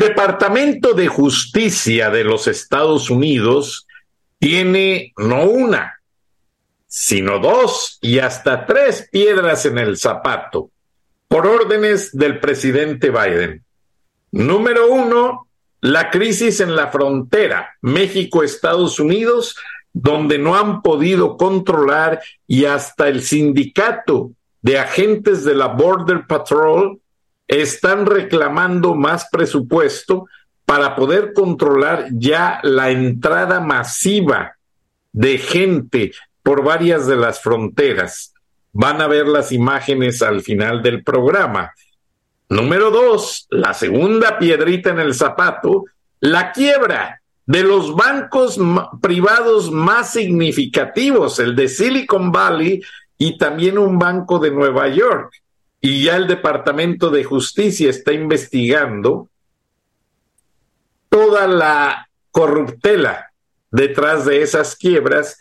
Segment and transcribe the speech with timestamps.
[0.00, 3.86] Departamento de Justicia de los Estados Unidos
[4.38, 6.00] tiene no una,
[6.86, 10.70] sino dos y hasta tres piedras en el zapato,
[11.28, 13.62] por órdenes del presidente Biden.
[14.32, 15.48] Número uno,
[15.82, 19.54] la crisis en la frontera México-Estados Unidos,
[19.92, 26.98] donde no han podido controlar y hasta el sindicato de agentes de la Border Patrol
[27.50, 30.26] están reclamando más presupuesto
[30.64, 34.56] para poder controlar ya la entrada masiva
[35.12, 36.12] de gente
[36.44, 38.32] por varias de las fronteras.
[38.72, 41.72] Van a ver las imágenes al final del programa.
[42.48, 45.86] Número dos, la segunda piedrita en el zapato,
[46.20, 48.60] la quiebra de los bancos
[49.02, 52.80] privados más significativos, el de Silicon Valley
[53.18, 55.39] y también un banco de Nueva York.
[55.80, 59.28] Y ya el Departamento de Justicia está investigando
[61.08, 63.32] toda la corruptela
[63.70, 65.38] detrás de esas quiebras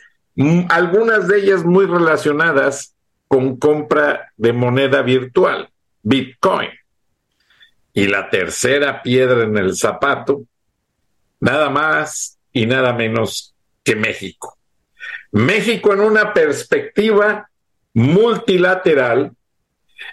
[0.69, 2.95] algunas de ellas muy relacionadas
[3.27, 5.69] con compra de moneda virtual,
[6.01, 6.69] Bitcoin.
[7.93, 10.43] Y la tercera piedra en el zapato,
[11.39, 13.53] nada más y nada menos
[13.83, 14.57] que México.
[15.31, 17.49] México en una perspectiva
[17.93, 19.31] multilateral,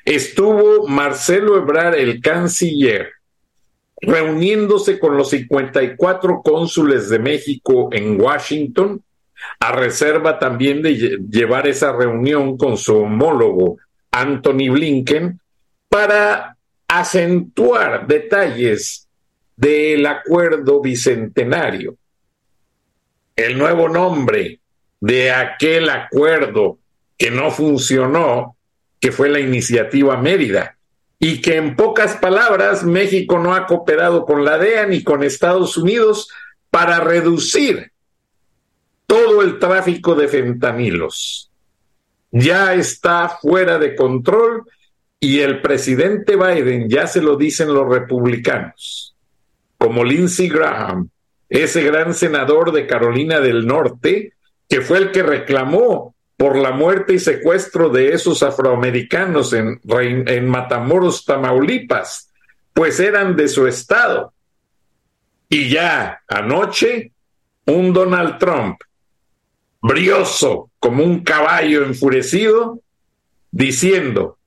[0.04, 3.12] estuvo Marcelo Ebrar, el canciller,
[4.00, 9.02] reuniéndose con los 54 cónsules de México en Washington
[9.60, 13.78] a reserva también de llevar esa reunión con su homólogo
[14.10, 15.40] Anthony Blinken
[15.88, 16.56] para
[16.88, 19.08] acentuar detalles
[19.56, 21.96] del acuerdo bicentenario.
[23.34, 24.60] El nuevo nombre
[25.00, 26.78] de aquel acuerdo
[27.16, 28.55] que no funcionó,
[29.06, 30.78] que fue la iniciativa Mérida,
[31.20, 35.76] y que en pocas palabras México no ha cooperado con la DEA ni con Estados
[35.76, 36.28] Unidos
[36.72, 37.92] para reducir
[39.06, 41.52] todo el tráfico de fentanilos.
[42.32, 44.64] Ya está fuera de control
[45.20, 49.14] y el presidente Biden ya se lo dicen los republicanos,
[49.78, 51.10] como Lindsey Graham,
[51.48, 54.32] ese gran senador de Carolina del Norte,
[54.68, 60.48] que fue el que reclamó por la muerte y secuestro de esos afroamericanos en, en
[60.48, 62.30] Matamoros, Tamaulipas,
[62.74, 64.32] pues eran de su estado.
[65.48, 67.12] Y ya anoche,
[67.66, 68.78] un Donald Trump
[69.80, 72.80] brioso como un caballo enfurecido,
[73.50, 74.38] diciendo,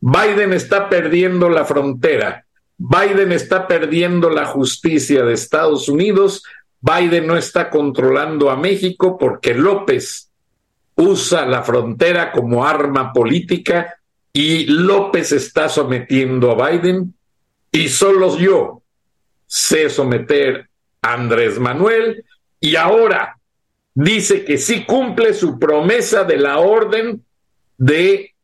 [0.00, 2.44] Biden está perdiendo la frontera,
[2.76, 6.42] Biden está perdiendo la justicia de Estados Unidos,
[6.80, 10.30] Biden no está controlando a México porque López
[10.96, 13.94] usa la frontera como arma política
[14.32, 17.14] y López está sometiendo a Biden
[17.70, 18.82] y solo yo
[19.46, 20.68] sé someter
[21.02, 22.24] a Andrés Manuel
[22.60, 23.38] y ahora
[23.94, 27.24] dice que sí cumple su promesa de la orden
[27.76, 28.34] de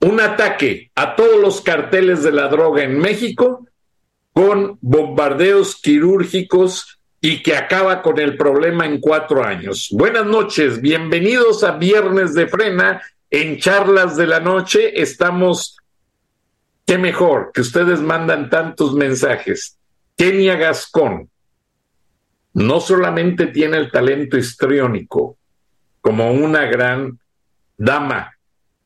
[0.00, 3.66] un ataque a todos los carteles de la droga en México
[4.32, 9.88] con bombardeos quirúrgicos y que acaba con el problema en cuatro años.
[9.90, 15.00] Buenas noches, bienvenidos a Viernes de Frena en Charlas de la Noche.
[15.00, 15.76] Estamos,
[16.86, 19.76] qué mejor que ustedes mandan tantos mensajes.
[20.16, 21.28] Kenia Gascón,
[22.54, 25.38] no solamente tiene el talento histriónico
[26.00, 27.18] como una gran
[27.76, 28.32] dama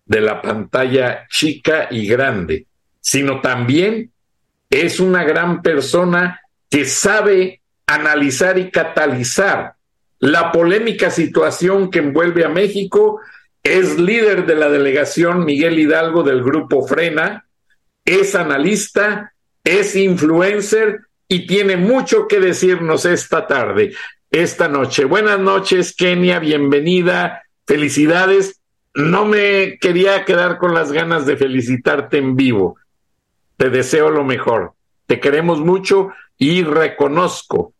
[0.04, 2.66] de la pantalla chica y grande,
[3.00, 4.10] sino también
[4.68, 7.61] es una gran persona que sabe
[7.94, 9.74] analizar y catalizar
[10.18, 13.20] la polémica situación que envuelve a México,
[13.62, 17.46] es líder de la delegación Miguel Hidalgo del grupo Frena,
[18.04, 19.32] es analista,
[19.64, 23.94] es influencer y tiene mucho que decirnos esta tarde,
[24.30, 25.04] esta noche.
[25.04, 28.60] Buenas noches, Kenia, bienvenida, felicidades.
[28.94, 32.76] no me quería quedar con las ganas de felicitarte en vivo.
[33.56, 34.74] Te deseo lo mejor.
[35.06, 37.72] Te queremos mucho y reconozco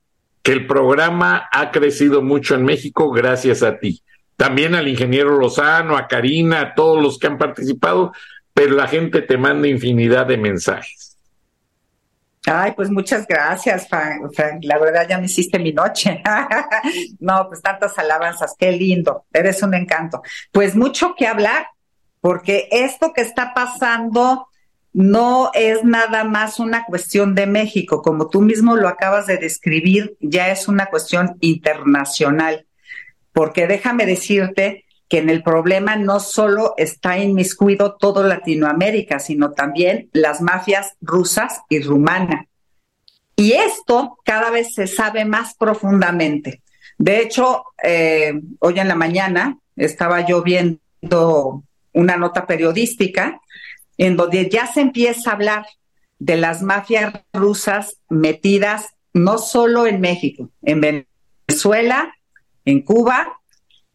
[0.43, 4.03] que el programa ha crecido mucho en México gracias a ti.
[4.37, 8.12] También al ingeniero Lozano, a Karina, a todos los que han participado,
[8.53, 11.17] pero la gente te manda infinidad de mensajes.
[12.44, 14.65] Ay, pues muchas gracias, Frank.
[14.65, 16.21] La verdad ya me hiciste mi noche.
[17.21, 19.27] no, pues tantas alabanzas, qué lindo.
[19.33, 20.23] Eres un encanto.
[20.50, 21.69] Pues mucho que hablar,
[22.21, 24.49] porque esto que está pasando
[24.93, 30.17] no es nada más una cuestión de México, como tú mismo lo acabas de describir,
[30.21, 32.67] ya es una cuestión internacional,
[33.33, 40.09] porque déjame decirte que en el problema no solo está inmiscuido todo Latinoamérica, sino también
[40.15, 42.47] las mafias rusas y rumana.
[43.37, 46.62] Y esto cada vez se sabe más profundamente.
[46.97, 51.62] De hecho, eh, hoy en la mañana estaba yo viendo
[51.93, 53.42] una nota periodística
[54.02, 55.66] en donde ya se empieza a hablar
[56.19, 61.06] de las mafias rusas metidas no solo en México, en
[61.46, 62.12] Venezuela,
[62.64, 63.38] en Cuba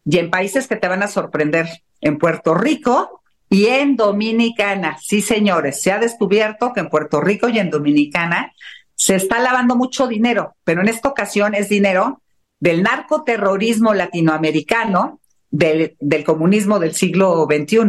[0.06, 1.66] y en países que te van a sorprender,
[2.00, 3.20] en Puerto Rico
[3.50, 4.96] y en Dominicana.
[4.98, 8.54] Sí, señores, se ha descubierto que en Puerto Rico y en Dominicana
[8.94, 12.22] se está lavando mucho dinero, pero en esta ocasión es dinero
[12.60, 15.20] del narcoterrorismo latinoamericano,
[15.50, 17.80] del, del comunismo del siglo XXI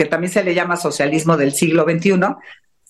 [0.00, 2.18] que también se le llama socialismo del siglo XXI,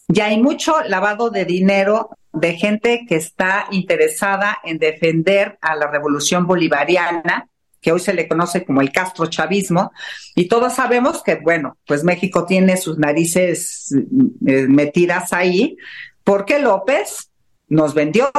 [0.07, 5.89] ya hay mucho lavado de dinero de gente que está interesada en defender a la
[5.89, 7.49] revolución bolivariana,
[7.81, 9.91] que hoy se le conoce como el Castro chavismo,
[10.37, 13.93] y todos sabemos que, bueno, pues México tiene sus narices
[14.47, 15.77] eh, metidas ahí,
[16.23, 17.29] porque López
[17.67, 18.31] nos vendió.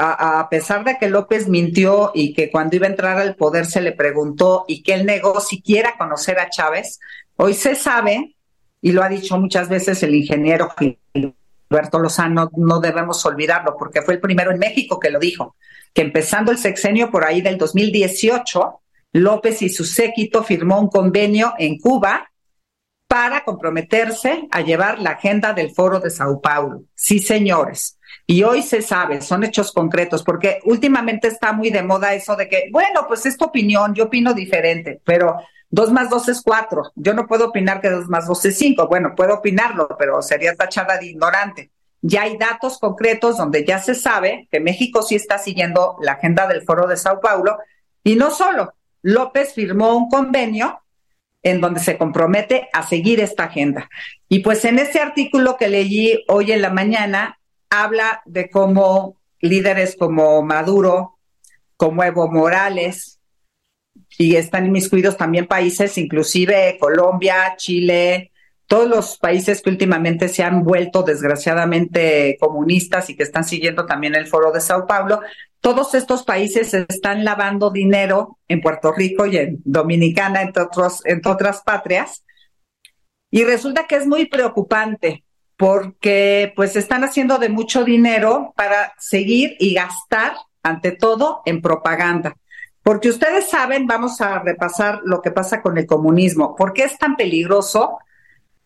[0.00, 3.66] A, a, pesar de que López mintió y que cuando iba a entrar al poder
[3.66, 7.00] se le preguntó y que él negó siquiera conocer a Chávez,
[7.40, 8.34] Hoy se sabe,
[8.80, 14.14] y lo ha dicho muchas veces el ingeniero Gilberto Lozano, no debemos olvidarlo, porque fue
[14.14, 15.54] el primero en México que lo dijo,
[15.94, 18.80] que empezando el sexenio por ahí del 2018,
[19.12, 22.28] López y su séquito firmó un convenio en Cuba
[23.06, 26.82] para comprometerse a llevar la agenda del foro de Sao Paulo.
[26.96, 28.00] Sí, señores.
[28.26, 32.48] Y hoy se sabe, son hechos concretos, porque últimamente está muy de moda eso de
[32.48, 35.36] que, bueno, pues es opinión, yo opino diferente, pero
[35.70, 36.90] Dos más dos es cuatro.
[36.94, 38.88] Yo no puedo opinar que dos más dos es cinco.
[38.88, 41.70] Bueno, puedo opinarlo, pero sería tachada de ignorante.
[42.00, 46.46] Ya hay datos concretos donde ya se sabe que México sí está siguiendo la agenda
[46.46, 47.58] del Foro de Sao Paulo.
[48.04, 48.72] Y no solo,
[49.02, 50.80] López firmó un convenio
[51.42, 53.88] en donde se compromete a seguir esta agenda.
[54.28, 57.38] Y pues en ese artículo que leí hoy en la mañana,
[57.70, 61.18] habla de cómo líderes como Maduro,
[61.76, 63.17] como Evo Morales,
[64.18, 68.32] y están inmiscuidos también países, inclusive Colombia, Chile,
[68.66, 74.16] todos los países que últimamente se han vuelto desgraciadamente comunistas y que están siguiendo también
[74.16, 75.20] el foro de Sao Paulo,
[75.60, 81.32] todos estos países están lavando dinero en Puerto Rico y en Dominicana, entre, otros, entre
[81.32, 82.24] otras patrias.
[83.30, 85.24] Y resulta que es muy preocupante
[85.56, 92.36] porque pues están haciendo de mucho dinero para seguir y gastar ante todo en propaganda.
[92.88, 96.56] Porque ustedes saben, vamos a repasar lo que pasa con el comunismo.
[96.56, 97.98] ¿Por qué es tan peligroso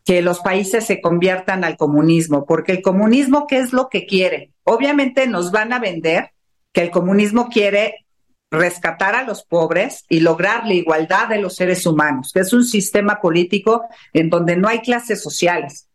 [0.05, 2.47] que los países se conviertan al comunismo?
[2.47, 4.53] Porque el comunismo, ¿qué es lo que quiere?
[4.63, 6.31] Obviamente nos van a vender
[6.73, 8.07] que el comunismo quiere
[8.49, 12.63] rescatar a los pobres y lograr la igualdad de los seres humanos, que es un
[12.63, 15.89] sistema político en donde no hay clases sociales.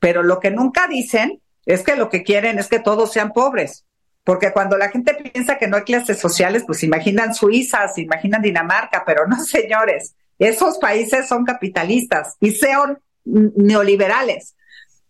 [0.00, 3.84] Pero lo que nunca dicen es que lo que quieren es que todos sean pobres.
[4.30, 8.40] Porque cuando la gente piensa que no hay clases sociales, pues imaginan Suiza, se imaginan
[8.40, 14.54] Dinamarca, pero no, señores, esos países son capitalistas y son neoliberales.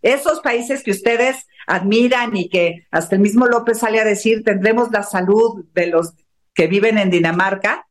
[0.00, 4.90] Esos países que ustedes admiran y que hasta el mismo López sale a decir tendremos
[4.90, 6.14] la salud de los
[6.54, 7.86] que viven en Dinamarca,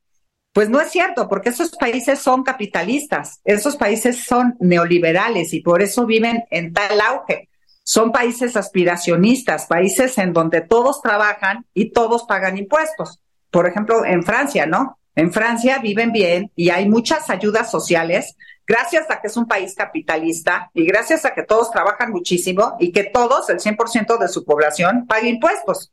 [0.51, 5.83] pues no es cierto, porque esos países son capitalistas, esos países son neoliberales y por
[5.83, 7.50] eso viven en tal auge
[7.89, 13.19] son países aspiracionistas, países en donde todos trabajan y todos pagan impuestos.
[13.50, 15.00] Por ejemplo, en Francia, ¿no?
[15.15, 18.36] En Francia viven bien y hay muchas ayudas sociales
[18.67, 22.91] gracias a que es un país capitalista y gracias a que todos trabajan muchísimo y
[22.91, 25.91] que todos, el 100% de su población, paga impuestos.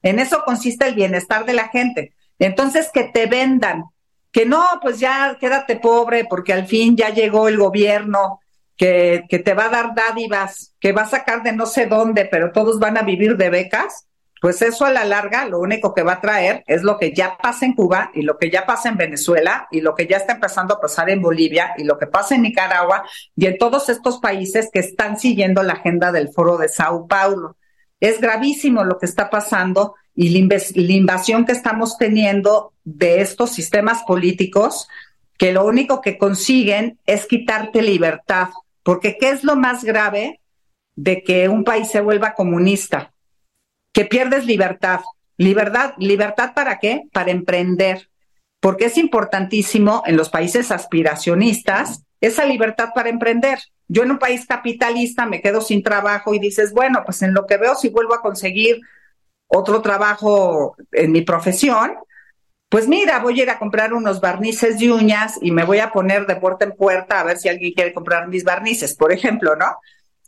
[0.00, 2.14] En eso consiste el bienestar de la gente.
[2.38, 3.86] Entonces, que te vendan,
[4.30, 8.41] que no, pues ya quédate pobre porque al fin ya llegó el gobierno
[8.76, 12.52] que, te va a dar dádivas, que va a sacar de no sé dónde, pero
[12.52, 14.06] todos van a vivir de becas.
[14.40, 17.38] pues eso a la larga lo único que va a traer es lo que ya
[17.40, 20.32] pasa en Cuba y lo que ya pasa en Venezuela y lo que ya está
[20.32, 23.04] empezando a pasar en Bolivia y lo que pasa en Nicaragua
[23.36, 27.56] y en todos estos países que están siguiendo la agenda del foro de Sao Paulo.
[28.00, 34.02] Es gravísimo lo que está pasando y la, invasión que estamos teniendo de estos sistemas
[34.02, 34.88] políticos
[35.42, 38.50] que lo único que consiguen es quitarte libertad.
[38.84, 40.40] Porque ¿qué es lo más grave
[40.94, 43.12] de que un país se vuelva comunista?
[43.92, 45.00] Que pierdes libertad.
[45.38, 47.08] Libertad, libertad para qué?
[47.12, 48.08] Para emprender.
[48.60, 53.58] Porque es importantísimo en los países aspiracionistas esa libertad para emprender.
[53.88, 57.46] Yo en un país capitalista me quedo sin trabajo y dices, bueno, pues en lo
[57.48, 58.80] que veo si vuelvo a conseguir
[59.48, 61.96] otro trabajo en mi profesión,
[62.72, 65.92] pues mira, voy a ir a comprar unos barnices de uñas y me voy a
[65.92, 69.54] poner de puerta en puerta a ver si alguien quiere comprar mis barnices, por ejemplo,
[69.56, 69.66] ¿no?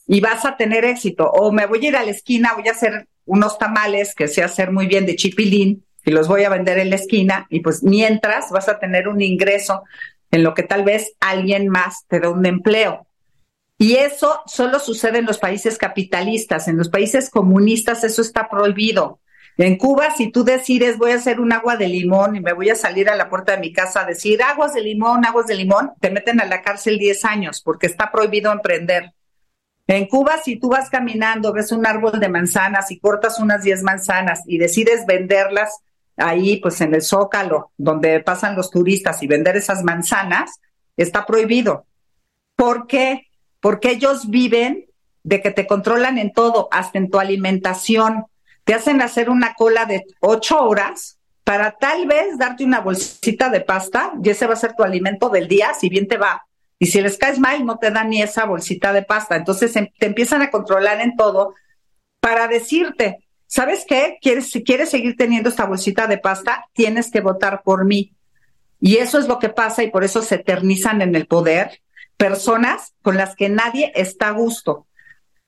[0.07, 1.31] Y vas a tener éxito.
[1.31, 4.43] O me voy a ir a la esquina, voy a hacer unos tamales que sé
[4.43, 7.83] hacer muy bien de chipilín y los voy a vender en la esquina y pues
[7.83, 9.83] mientras vas a tener un ingreso
[10.31, 13.07] en lo que tal vez alguien más te dé un empleo.
[13.79, 19.21] Y eso solo sucede en los países capitalistas, en los países comunistas eso está prohibido.
[19.57, 22.71] En Cuba, si tú decides voy a hacer un agua de limón y me voy
[22.71, 25.55] a salir a la puerta de mi casa a decir aguas de limón, aguas de
[25.55, 29.13] limón, te meten a la cárcel 10 años porque está prohibido emprender.
[29.87, 33.83] En Cuba, si tú vas caminando, ves un árbol de manzanas y cortas unas 10
[33.83, 35.79] manzanas y decides venderlas
[36.17, 40.61] ahí, pues en el zócalo, donde pasan los turistas y vender esas manzanas,
[40.97, 41.87] está prohibido.
[42.57, 43.29] ¿Por qué?
[43.65, 44.85] porque ellos viven
[45.23, 48.27] de que te controlan en todo, hasta en tu alimentación.
[48.65, 53.61] Te hacen hacer una cola de ocho horas para tal vez darte una bolsita de
[53.61, 56.47] pasta y ese va a ser tu alimento del día, si bien te va.
[56.79, 59.37] Y si les caes mal, no te dan ni esa bolsita de pasta.
[59.37, 61.55] Entonces em, te empiezan a controlar en todo
[62.21, 64.19] para decirte, ¿sabes qué?
[64.21, 68.15] ¿Quieres, si quieres seguir teniendo esta bolsita de pasta, tienes que votar por mí.
[68.81, 71.81] Y eso es lo que pasa y por eso se eternizan en el poder
[72.17, 74.87] personas con las que nadie está a gusto.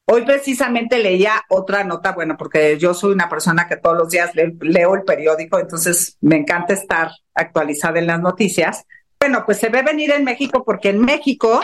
[0.09, 4.31] Hoy precisamente leía otra nota, bueno, porque yo soy una persona que todos los días
[4.35, 8.85] leo el periódico, entonces me encanta estar actualizada en las noticias.
[9.19, 11.61] Bueno, pues se ve venir en México porque en México,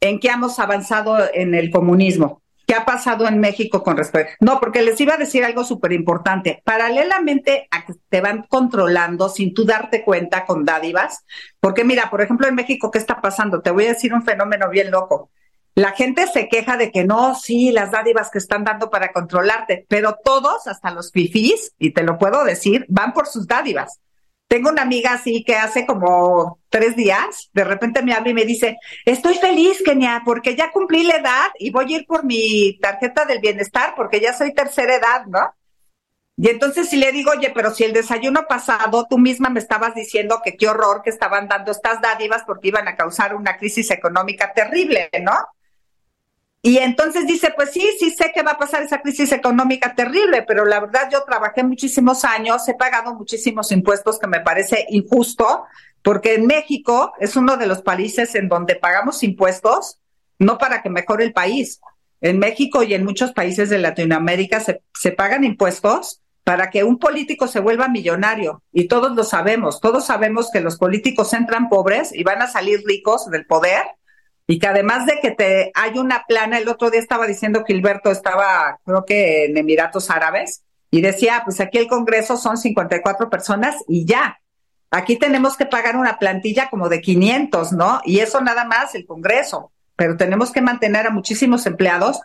[0.00, 2.40] ¿en qué hemos avanzado en el comunismo?
[2.66, 4.32] ¿Qué ha pasado en México con respecto?
[4.40, 6.62] No, porque les iba a decir algo súper importante.
[6.64, 11.26] Paralelamente a que te van controlando sin tú darte cuenta con dádivas,
[11.60, 13.60] porque mira, por ejemplo, en México, ¿qué está pasando?
[13.60, 15.28] Te voy a decir un fenómeno bien loco.
[15.74, 19.86] La gente se queja de que no, sí, las dádivas que están dando para controlarte,
[19.88, 23.98] pero todos, hasta los fifís, y te lo puedo decir, van por sus dádivas.
[24.48, 28.44] Tengo una amiga así que hace como tres días, de repente me habla y me
[28.44, 28.76] dice,
[29.06, 33.24] estoy feliz, Kenia, porque ya cumplí la edad y voy a ir por mi tarjeta
[33.24, 35.54] del bienestar porque ya soy tercera edad, ¿no?
[36.36, 39.94] Y entonces si le digo, oye, pero si el desayuno pasado tú misma me estabas
[39.94, 43.90] diciendo que qué horror que estaban dando estas dádivas porque iban a causar una crisis
[43.90, 45.32] económica terrible, ¿no?
[46.64, 50.44] Y entonces dice, pues sí, sí sé que va a pasar esa crisis económica terrible,
[50.46, 55.64] pero la verdad yo trabajé muchísimos años, he pagado muchísimos impuestos que me parece injusto,
[56.02, 59.98] porque en México es uno de los países en donde pagamos impuestos
[60.38, 61.80] no para que mejore el país.
[62.20, 66.98] En México y en muchos países de Latinoamérica se, se pagan impuestos para que un
[66.98, 68.62] político se vuelva millonario.
[68.72, 72.82] Y todos lo sabemos, todos sabemos que los políticos entran pobres y van a salir
[72.86, 73.82] ricos del poder
[74.46, 77.74] y que además de que te hay una plana, el otro día estaba diciendo que
[77.74, 83.30] Gilberto estaba, creo que en Emiratos Árabes, y decía, pues aquí el Congreso son 54
[83.30, 84.38] personas y ya.
[84.90, 88.02] Aquí tenemos que pagar una plantilla como de 500, ¿no?
[88.04, 92.20] Y eso nada más el Congreso, pero tenemos que mantener a muchísimos empleados.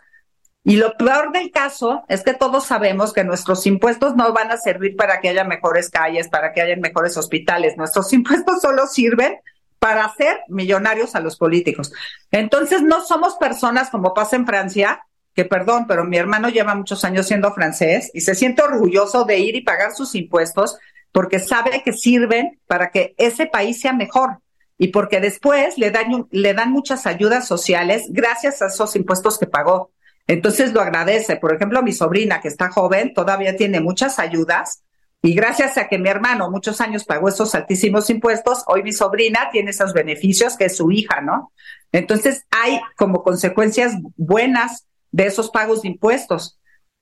[0.64, 4.58] Y lo peor del caso es que todos sabemos que nuestros impuestos no van a
[4.58, 7.78] servir para que haya mejores calles, para que haya mejores hospitales.
[7.78, 9.38] Nuestros impuestos solo sirven
[9.78, 11.92] para hacer millonarios a los políticos.
[12.30, 15.02] Entonces, no somos personas como pasa en Francia,
[15.34, 19.38] que perdón, pero mi hermano lleva muchos años siendo francés y se siente orgulloso de
[19.38, 20.78] ir y pagar sus impuestos
[21.12, 24.38] porque sabe que sirven para que ese país sea mejor
[24.78, 29.46] y porque después le dan, le dan muchas ayudas sociales gracias a esos impuestos que
[29.46, 29.92] pagó.
[30.26, 31.36] Entonces lo agradece.
[31.36, 34.82] Por ejemplo, mi sobrina, que está joven, todavía tiene muchas ayudas
[35.22, 39.48] y gracias a que mi hermano muchos años pagó esos altísimos impuestos, hoy mi sobrina
[39.50, 41.52] tiene esos beneficios que es su hija, ¿no?
[41.90, 46.58] Entonces hay como consecuencias buenas de esos pagos de impuestos.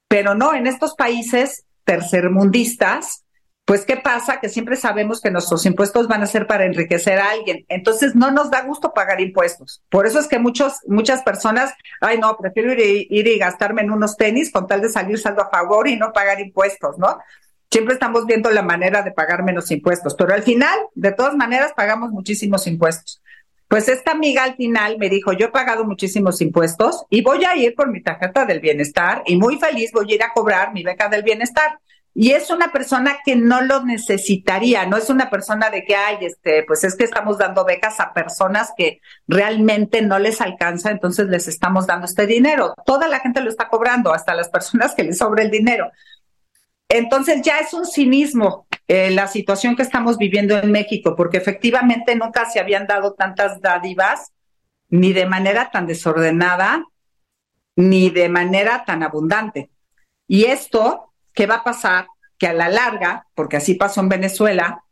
[0.08, 3.24] Pero no, en estos países tercermundistas,
[3.66, 4.40] pues ¿qué pasa?
[4.40, 7.66] Que siempre sabemos que nuestros impuestos van a ser para enriquecer a alguien.
[7.68, 9.82] Entonces no nos da gusto pagar impuestos.
[9.90, 13.90] Por eso es que muchos, muchas personas, ay no, prefiero ir, ir y gastarme en
[13.90, 17.18] unos tenis con tal de salir saldo a favor y no pagar impuestos, ¿no?
[17.70, 21.72] Siempre estamos viendo la manera de pagar menos impuestos, pero al final, de todas maneras,
[21.74, 23.20] pagamos muchísimos impuestos.
[23.68, 27.56] Pues esta amiga al final me dijo, yo he pagado muchísimos impuestos y voy a
[27.56, 30.84] ir por mi tarjeta del bienestar y muy feliz voy a ir a cobrar mi
[30.84, 31.80] beca del bienestar.
[32.18, 36.16] Y es una persona que no lo necesitaría, no es una persona de que, ay,
[36.22, 41.26] este, pues es que estamos dando becas a personas que realmente no les alcanza, entonces
[41.26, 42.72] les estamos dando este dinero.
[42.86, 45.90] Toda la gente lo está cobrando, hasta las personas que les sobra el dinero.
[46.88, 52.14] Entonces ya es un cinismo eh, la situación que estamos viviendo en México, porque efectivamente
[52.14, 54.32] nunca se habían dado tantas dádivas,
[54.88, 56.84] ni de manera tan desordenada,
[57.74, 59.70] ni de manera tan abundante.
[60.28, 62.06] Y esto, ¿qué va a pasar?
[62.38, 64.84] Que a la larga, porque así pasó en Venezuela,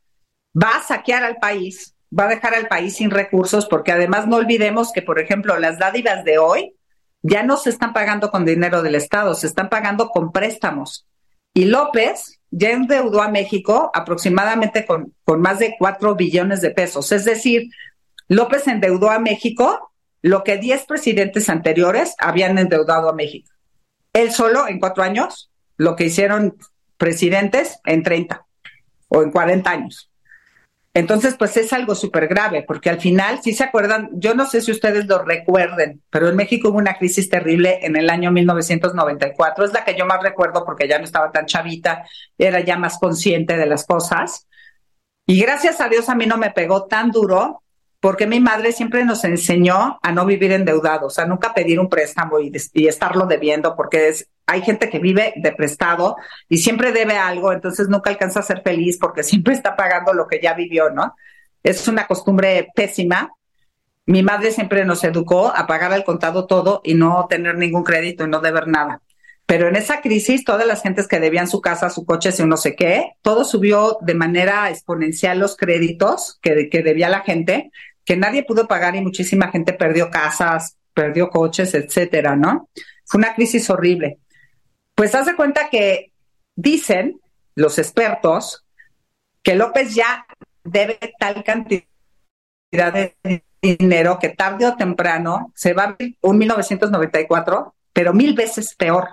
[0.61, 4.37] va a saquear al país, va a dejar al país sin recursos, porque además no
[4.37, 6.75] olvidemos que, por ejemplo, las dádivas de hoy
[7.23, 11.07] ya no se están pagando con dinero del Estado, se están pagando con préstamos.
[11.55, 17.13] Y López ya endeudó a México aproximadamente con, con más de cuatro billones de pesos.
[17.13, 17.71] Es decir,
[18.29, 19.93] López endeudó a México
[20.23, 23.51] lo que diez presidentes anteriores habían endeudado a México.
[24.13, 26.57] Él solo en cuatro años, lo que hicieron
[26.97, 28.45] presidentes en 30
[29.09, 30.11] o en 40 años.
[30.97, 34.61] Entonces, pues es algo súper grave, porque al final, si se acuerdan, yo no sé
[34.61, 39.65] si ustedes lo recuerden, pero en México hubo una crisis terrible en el año 1994,
[39.65, 42.07] es la que yo más recuerdo porque ya no estaba tan chavita,
[42.39, 44.47] era ya más consciente de las cosas.
[45.27, 47.64] Y gracias a Dios a mí no me pegó tan duro
[48.05, 52.39] porque mi madre siempre nos enseñó a no vivir endeudados, a nunca pedir un préstamo
[52.39, 52.53] y,
[52.87, 58.11] estarlo debiendo, porque hay gente que vive de prestado y siempre debe algo, entonces nunca
[58.11, 61.15] alcanza a ser feliz porque siempre está pagando lo que ya vivió, ¿no?
[61.63, 63.31] Es una costumbre pésima.
[64.05, 68.25] Mi madre siempre nos educó a pagar al contado todo y no tener ningún crédito
[68.25, 69.01] y no deber nada.
[69.47, 72.59] Pero en esa crisis, todas las gentes que debían su casa, su coche, su no
[72.59, 77.71] sé qué, todo subió de manera exponencial los créditos que debía la gente
[78.05, 82.69] que nadie pudo pagar y muchísima gente perdió casas, perdió coches, etcétera, ¿no?
[83.05, 84.19] Fue una crisis horrible.
[84.95, 86.13] Pues haz de cuenta que
[86.55, 87.21] dicen
[87.55, 88.65] los expertos
[89.43, 90.27] que López ya
[90.63, 91.85] debe tal cantidad
[92.73, 93.17] de
[93.61, 99.09] dinero que tarde o temprano se va a un 1994, pero mil veces peor.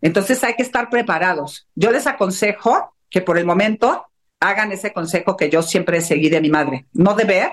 [0.00, 1.66] Entonces hay que estar preparados.
[1.74, 4.06] Yo les aconsejo que por el momento
[4.40, 6.86] hagan ese consejo que yo siempre seguí de mi madre.
[6.92, 7.50] No deber,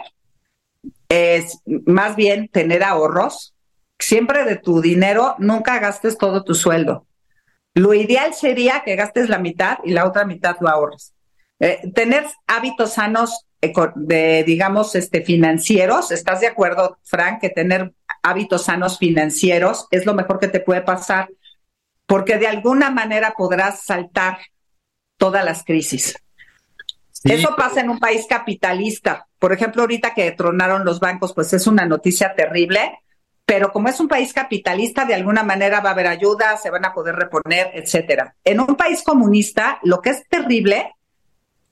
[1.13, 3.53] es más bien tener ahorros.
[3.99, 7.07] Siempre de tu dinero, nunca gastes todo tu sueldo.
[7.75, 11.13] Lo ideal sería que gastes la mitad y la otra mitad lo ahorres.
[11.59, 13.45] Eh, tener hábitos sanos
[13.95, 16.11] de, digamos, este, financieros.
[16.11, 20.81] ¿Estás de acuerdo, Frank, que tener hábitos sanos financieros es lo mejor que te puede
[20.81, 21.29] pasar?
[22.05, 24.39] Porque de alguna manera podrás saltar
[25.17, 26.15] todas las crisis.
[27.23, 29.27] Eso pasa en un país capitalista.
[29.43, 32.99] Por ejemplo, ahorita que tronaron los bancos, pues es una noticia terrible,
[33.45, 36.85] pero como es un país capitalista, de alguna manera va a haber ayuda, se van
[36.85, 38.37] a poder reponer, etcétera.
[38.45, 40.93] En un país comunista, lo que es terrible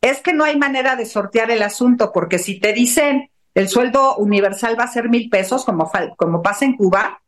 [0.02, 4.18] es que no hay manera de sortear el asunto, porque si te dicen el sueldo
[4.18, 7.22] universal va a ser mil pesos, como, como pasa en Cuba,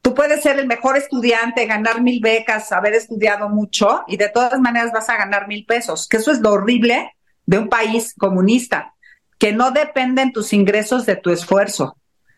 [0.00, 4.58] tú puedes ser el mejor estudiante, ganar mil becas, haber estudiado mucho, y de todas
[4.60, 7.12] maneras vas a ganar mil pesos, que eso es lo horrible
[7.44, 8.93] de un país comunista,
[9.38, 11.96] que no dependen tus ingresos de tu esfuerzo,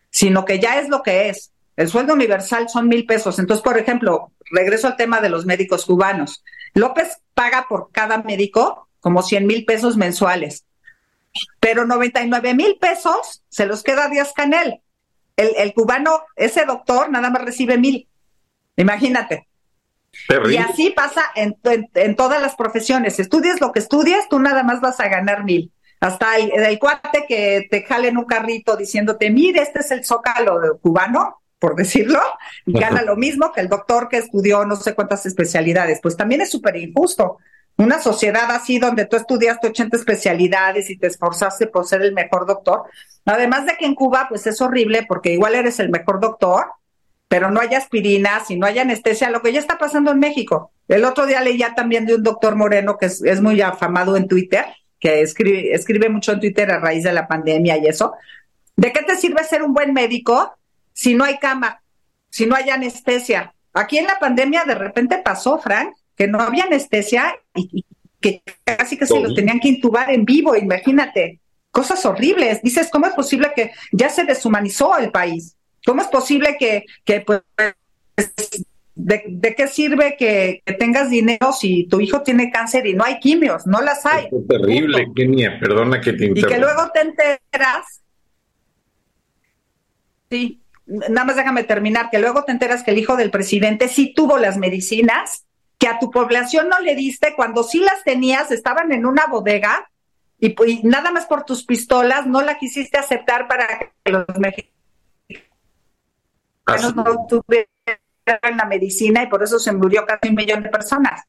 [0.09, 1.51] sino que ya es lo que es.
[1.75, 3.39] El sueldo universal son mil pesos.
[3.39, 6.43] Entonces, por ejemplo, regreso al tema de los médicos cubanos.
[6.73, 10.65] López paga por cada médico como 100 mil pesos mensuales,
[11.59, 14.81] pero 99 mil pesos se los queda Díaz Canel.
[15.35, 18.07] El, el cubano, ese doctor, nada más recibe mil.
[18.75, 19.47] Imagínate.
[20.49, 23.19] Y así pasa en, todas las profesiones.
[23.19, 25.71] Estudies lo que estudies, tú nada más vas a ganar mil.
[25.99, 30.77] Hasta el, cuate que te jale en un carrito diciéndote, mire, este es el zócalo
[30.79, 32.19] cubano, por decirlo,
[32.65, 35.99] y gana lo mismo que el doctor que estudió no sé cuántas especialidades.
[36.01, 37.37] Pues también es súper injusto.
[37.77, 42.47] Una sociedad así donde tú estudiaste 80 especialidades y te esforzaste por ser el mejor
[42.47, 42.83] doctor.
[43.25, 46.65] Además de que en Cuba, pues es horrible porque igual eres el mejor doctor,
[47.27, 50.71] pero no hay aspirina, si no hay anestesia, lo que ya está pasando en México.
[50.87, 54.65] El otro día leía también de un doctor Moreno que es, muy afamado en Twitter,
[54.99, 58.13] que escribe, escribe mucho en Twitter a raíz de la pandemia y eso.
[58.75, 60.53] ¿De qué te sirve ser un buen médico
[60.93, 61.81] si no hay cama,
[62.29, 63.53] si no hay anestesia?
[63.73, 67.85] Aquí en la pandemia de repente pasó, Frank, que no había anestesia y,
[68.19, 71.39] que casi que se los tenían que intubar en vivo, imagínate,
[71.71, 72.61] cosas horribles.
[72.63, 75.55] Dices, ¿cómo es posible que ya se deshumanizó el país?
[75.85, 77.41] ¿Cómo es posible que, que pues,
[78.97, 83.67] de, qué sirve que, tengas dinero si tu hijo tiene cáncer y no hay quimios?
[83.67, 84.25] No las hay.
[84.25, 86.49] Es terrible, Kenia, perdona que te interrumpa.
[86.49, 88.01] Y que luego te enteras.
[90.29, 94.13] Sí, nada más déjame terminar, que luego te enteras que el hijo del presidente sí
[94.15, 95.45] tuvo las medicinas
[95.77, 99.89] que a tu población no le diste cuando sí las tenías, estaban en una bodega
[100.39, 103.67] y, nada más por tus pistolas no la quisiste aceptar para
[104.03, 104.73] que los mexicanos
[106.95, 107.76] no tuvieran
[108.41, 111.21] la medicina y por eso se murió casi un millón de personas.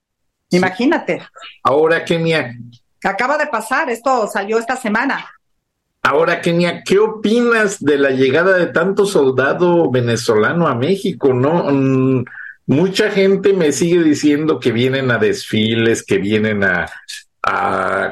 [0.50, 1.22] Imagínate.
[1.62, 2.54] Ahora, Kenia.
[3.04, 5.24] Acaba de pasar, esto salió esta semana.
[6.02, 11.34] Ahora, Kenia, ¿qué opinas de la llegada de tanto soldado venezolano a México?
[11.34, 11.64] ¿No?
[11.70, 12.24] Mm,
[12.66, 16.86] mucha gente me sigue diciendo que vienen a desfiles, que vienen a,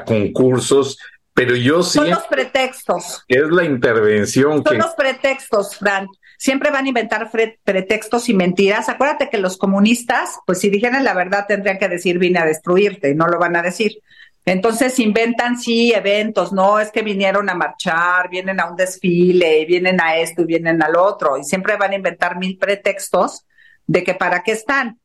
[0.05, 0.97] concursos,
[1.33, 1.99] pero yo sí.
[1.99, 3.23] Son los pretextos.
[3.27, 4.63] Es la intervención.
[4.63, 6.07] Son los pretextos, Fran.
[6.37, 7.31] Siempre van a inventar
[7.63, 8.89] pretextos y mentiras.
[8.89, 13.09] Acuérdate que los comunistas, pues si dijeran la verdad, tendrían que decir vine a destruirte,
[13.09, 14.01] y no lo van a decir.
[14.45, 19.99] Entonces inventan, sí, eventos, no es que vinieron a marchar, vienen a un desfile, vienen
[19.99, 23.45] a esto y vienen al otro, y siempre van a inventar mil pretextos
[23.87, 24.99] de que para qué están.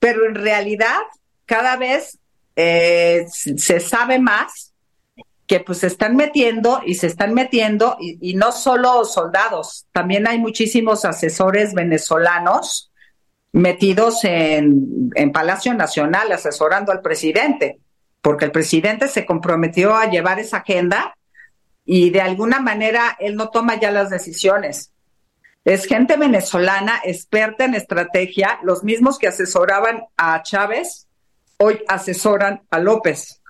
[0.00, 0.98] Pero en realidad,
[1.46, 2.18] cada vez
[2.56, 4.73] eh, se sabe más
[5.46, 10.38] que pues se están metiendo y se están metiendo, y, no solo soldados, también hay
[10.38, 12.90] muchísimos asesores venezolanos
[13.52, 17.78] metidos en, en Palacio Nacional asesorando al presidente,
[18.22, 21.14] porque el presidente se comprometió a llevar esa agenda
[21.84, 24.92] y de alguna manera él no toma ya las decisiones.
[25.64, 31.08] Es gente venezolana experta en estrategia, los mismos que asesoraban a Chávez,
[31.56, 33.40] hoy asesoran a López.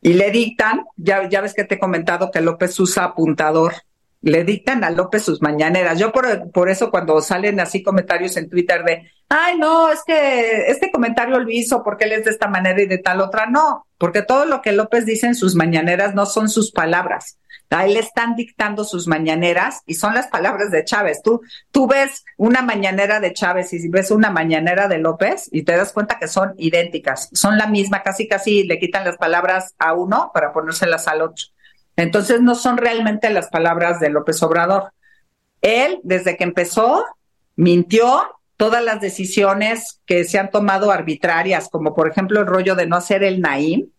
[0.00, 3.74] Y le dictan, ya, ya ves que te he comentado que López usa apuntador,
[4.20, 5.98] le dictan a López sus mañaneras.
[5.98, 10.66] Yo por, por eso cuando salen así comentarios en Twitter de, ay, no, es que
[10.68, 13.86] este comentario lo hizo porque él es de esta manera y de tal otra, no,
[13.98, 17.38] porque todo lo que López dice en sus mañaneras no son sus palabras,
[17.70, 21.20] a él le están dictando sus mañaneras y son las palabras de Chávez.
[21.22, 25.76] Tú, tú ves una mañanera de Chávez y ves una mañanera de López y te
[25.76, 29.92] das cuenta que son idénticas, son la misma, casi casi le quitan las palabras a
[29.92, 31.44] uno para ponérselas al otro.
[31.96, 34.92] Entonces no son realmente las palabras de López Obrador.
[35.60, 37.04] Él, desde que empezó,
[37.56, 38.22] mintió
[38.56, 42.96] todas las decisiones que se han tomado arbitrarias, como por ejemplo el rollo de no
[42.96, 43.90] hacer el Naim,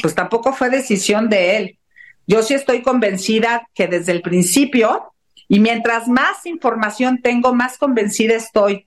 [0.00, 1.78] pues tampoco fue decisión de él
[2.28, 5.14] yo sí estoy convencida que desde el principio,
[5.48, 8.86] y mientras más información tengo, más convencida estoy.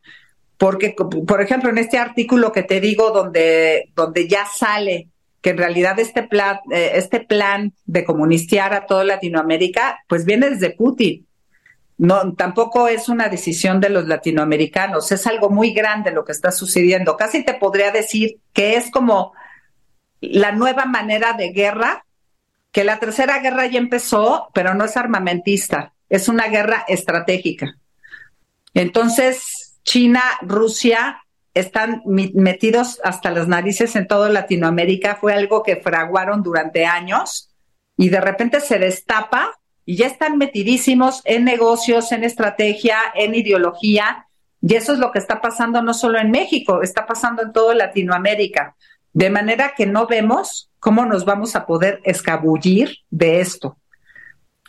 [0.58, 0.96] Porque,
[1.28, 5.10] por ejemplo, en este artículo que te digo, donde, donde ya sale
[5.42, 10.52] que en realidad este plan, eh, este plan de comunistiar a toda Latinoamérica, pues viene
[10.52, 11.26] desde Putin.
[11.98, 16.52] No, tampoco es una decisión de los latinoamericanos, es algo muy grande lo que está
[16.52, 17.18] sucediendo.
[17.18, 19.34] Casi te podría decir que es como
[20.20, 22.06] la nueva manera de guerra
[22.72, 27.76] que la tercera guerra ya empezó, pero no es armamentista, es una guerra estratégica.
[28.74, 36.44] Entonces, China, Rusia están metidos hasta las narices en toda Latinoamérica, fue algo que fraguaron
[36.44, 37.50] durante años
[37.98, 44.28] y de repente se destapa y ya están metidísimos en negocios, en estrategia, en ideología.
[44.62, 47.76] Y eso es lo que está pasando no solo en México, está pasando en toda
[47.76, 48.76] Latinoamérica.
[49.13, 53.78] De manera que no vemos cómo nos vamos a poder escabullir de esto.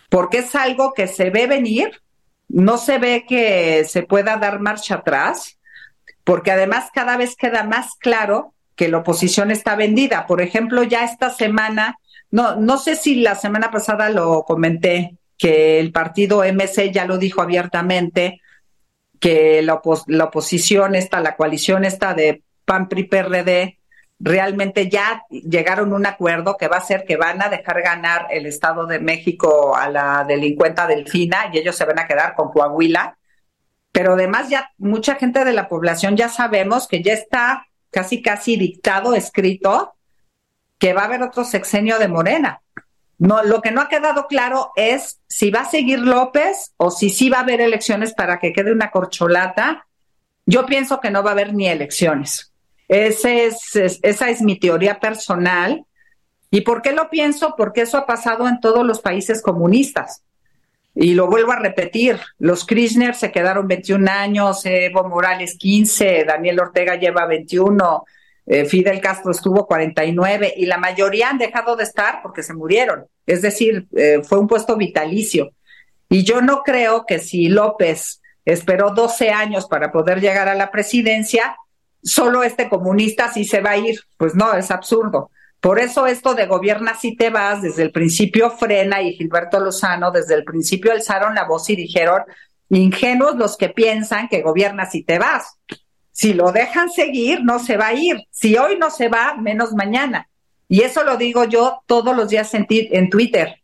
[0.08, 2.02] Porque es algo que se ve venir,
[2.48, 5.58] no se ve que se pueda dar marcha atrás,
[6.22, 10.26] porque además cada vez queda más claro que la oposición está vendida.
[10.26, 11.96] Por ejemplo, ya esta semana,
[12.30, 17.18] no, no sé si la semana pasada lo comenté, que el partido MC ya lo
[17.18, 18.40] dijo abiertamente,
[19.18, 23.78] que la, la oposición está, la coalición está de PAN, PRI, PRD,
[24.22, 28.28] realmente ya llegaron a un acuerdo que va a ser que van a dejar ganar
[28.30, 32.52] el Estado de México a la delincuenta Delfina y ellos se van a quedar con
[32.52, 33.18] Coahuila.
[33.90, 38.56] Pero además ya mucha gente de la población ya sabemos que ya está casi casi
[38.56, 39.94] dictado, escrito,
[40.78, 42.62] que va a haber otro sexenio de Morena.
[43.18, 47.10] No, lo que no ha quedado claro es si va a seguir López o si
[47.10, 49.86] sí va a haber elecciones para que quede una corcholata.
[50.46, 52.51] Yo pienso que no va a haber ni elecciones
[52.92, 55.86] ese es, esa es mi teoría personal.
[56.50, 57.54] ¿Y por qué lo pienso?
[57.56, 60.22] Porque eso ha pasado en todos los países comunistas.
[60.94, 66.60] Y lo vuelvo a repetir, los Kirchner se quedaron 21 años, Evo Morales 15, Daniel
[66.60, 68.04] Ortega lleva 21,
[68.44, 73.06] eh, Fidel Castro estuvo 49 y la mayoría han dejado de estar porque se murieron.
[73.24, 75.52] Es decir, eh, fue un puesto vitalicio.
[76.10, 80.70] Y yo no creo que si López esperó 12 años para poder llegar a la
[80.70, 81.56] presidencia,
[82.02, 84.00] solo este comunista sí se va a ir.
[84.16, 85.30] Pues no, es absurdo.
[85.60, 90.10] Por eso esto de gobierna si te vas, desde el principio frena y Gilberto Lozano
[90.10, 92.22] desde el principio alzaron la voz y dijeron,
[92.68, 95.58] ingenuos los que piensan que gobierna si te vas.
[96.10, 98.24] Si lo dejan seguir, no se va a ir.
[98.30, 100.28] Si hoy no se va, menos mañana.
[100.68, 103.62] Y eso lo digo yo todos los días en, en Twitter.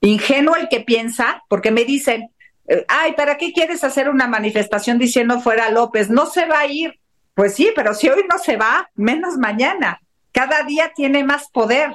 [0.00, 2.30] Ingenuo el que piensa, porque me dicen,
[2.68, 6.10] eh, ay, ¿para qué quieres hacer una manifestación diciendo fuera López?
[6.10, 7.00] No se va a ir.
[7.34, 10.00] Pues sí, pero si hoy no se va, menos mañana.
[10.32, 11.92] Cada día tiene más poder.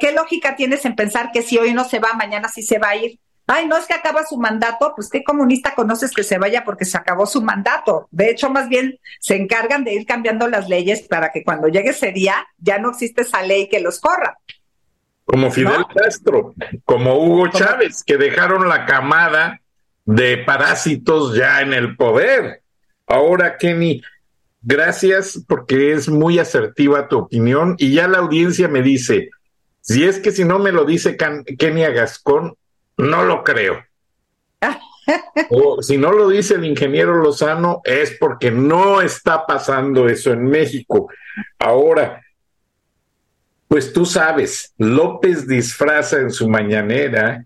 [0.00, 2.90] ¿Qué lógica tienes en pensar que si hoy no se va, mañana sí se va
[2.90, 3.18] a ir?
[3.48, 6.84] Ay, no es que acaba su mandato, pues qué comunista conoces que se vaya porque
[6.84, 8.08] se acabó su mandato.
[8.10, 11.90] De hecho, más bien se encargan de ir cambiando las leyes para que cuando llegue
[11.90, 14.38] ese día ya no existe esa ley que los corra.
[15.24, 19.60] Como Fidel Castro, como Hugo Chávez, que dejaron la camada
[20.04, 22.62] de parásitos ya en el poder.
[23.06, 24.02] Ahora, Kenny,
[24.66, 29.30] gracias porque es muy asertiva tu opinión y ya la audiencia me dice,
[29.80, 32.56] si es que si no me lo dice Kenny Gascón,
[32.96, 33.82] no lo creo.
[35.50, 40.44] o si no lo dice el ingeniero Lozano, es porque no está pasando eso en
[40.46, 41.08] México.
[41.60, 42.24] Ahora,
[43.68, 47.44] pues tú sabes, López disfraza en su mañanera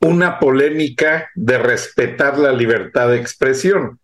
[0.00, 3.99] una polémica de respetar la libertad de expresión,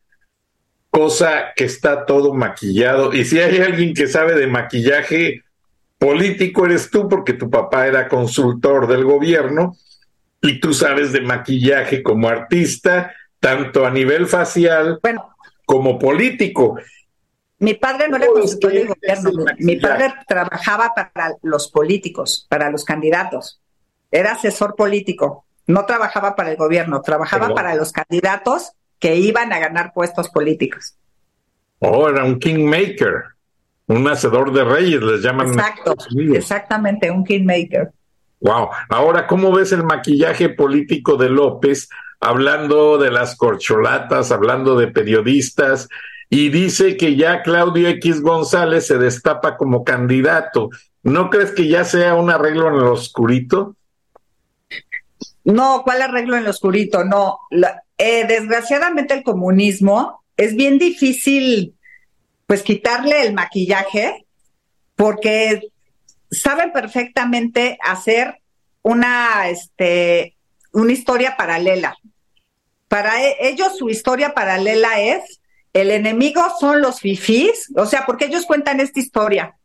[0.96, 3.12] cosa que está todo maquillado.
[3.12, 5.44] Y si hay alguien que sabe de maquillaje,
[5.98, 9.76] político eres tú porque tu papá era consultor del gobierno
[10.40, 14.98] y tú sabes de maquillaje como artista, tanto a nivel facial
[15.66, 16.78] como político.
[17.58, 22.86] Mi padre no era consultor del gobierno, mi padre trabajaba para los políticos, para los
[22.86, 23.60] candidatos,
[24.10, 29.58] era asesor político, no trabajaba para el gobierno, trabajaba para los candidatos que iban a
[29.58, 30.96] ganar puestos políticos.
[31.78, 33.36] Oh, era un kingmaker
[33.88, 35.48] un hacedor de reyes, les llaman.
[35.48, 35.94] Exacto,
[36.34, 37.90] exactamente, un kingmaker.
[38.40, 38.68] Wow.
[38.88, 41.88] Ahora, ¿cómo ves el maquillaje político de López
[42.20, 45.88] hablando de las corcholatas, hablando de periodistas?
[46.28, 50.70] Y dice que ya Claudio X González se destapa como candidato.
[51.04, 53.76] ¿No crees que ya sea un arreglo en el oscurito?
[55.46, 57.04] No, ¿cuál arreglo en el oscurito?
[57.04, 57.38] No.
[57.98, 61.76] Eh, desgraciadamente el comunismo es bien difícil
[62.48, 64.26] pues quitarle el maquillaje
[64.96, 65.68] porque
[66.32, 68.40] saben perfectamente hacer
[68.82, 70.36] una, este,
[70.72, 71.96] una historia paralela.
[72.88, 75.40] Para e, ellos su historia paralela es
[75.72, 79.56] el enemigo son los fifís, o sea, porque ellos cuentan esta historia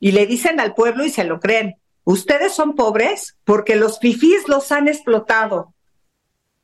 [0.00, 1.76] y le dicen al pueblo y se lo creen.
[2.08, 5.74] Ustedes son pobres porque los fifís los han explotado.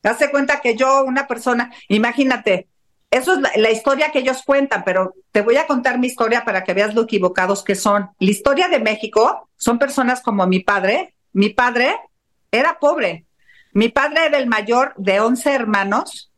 [0.02, 2.68] Hace cuenta que yo, una persona, imagínate,
[3.10, 6.64] eso es la, historia que ellos cuentan, pero te voy a contar mi historia para
[6.64, 8.08] que veas lo equivocados que son.
[8.20, 11.14] La historia de México son personas como mi padre.
[11.34, 11.94] Mi padre
[12.50, 13.26] era pobre.
[13.74, 16.32] Mi padre era el mayor de 11 hermanos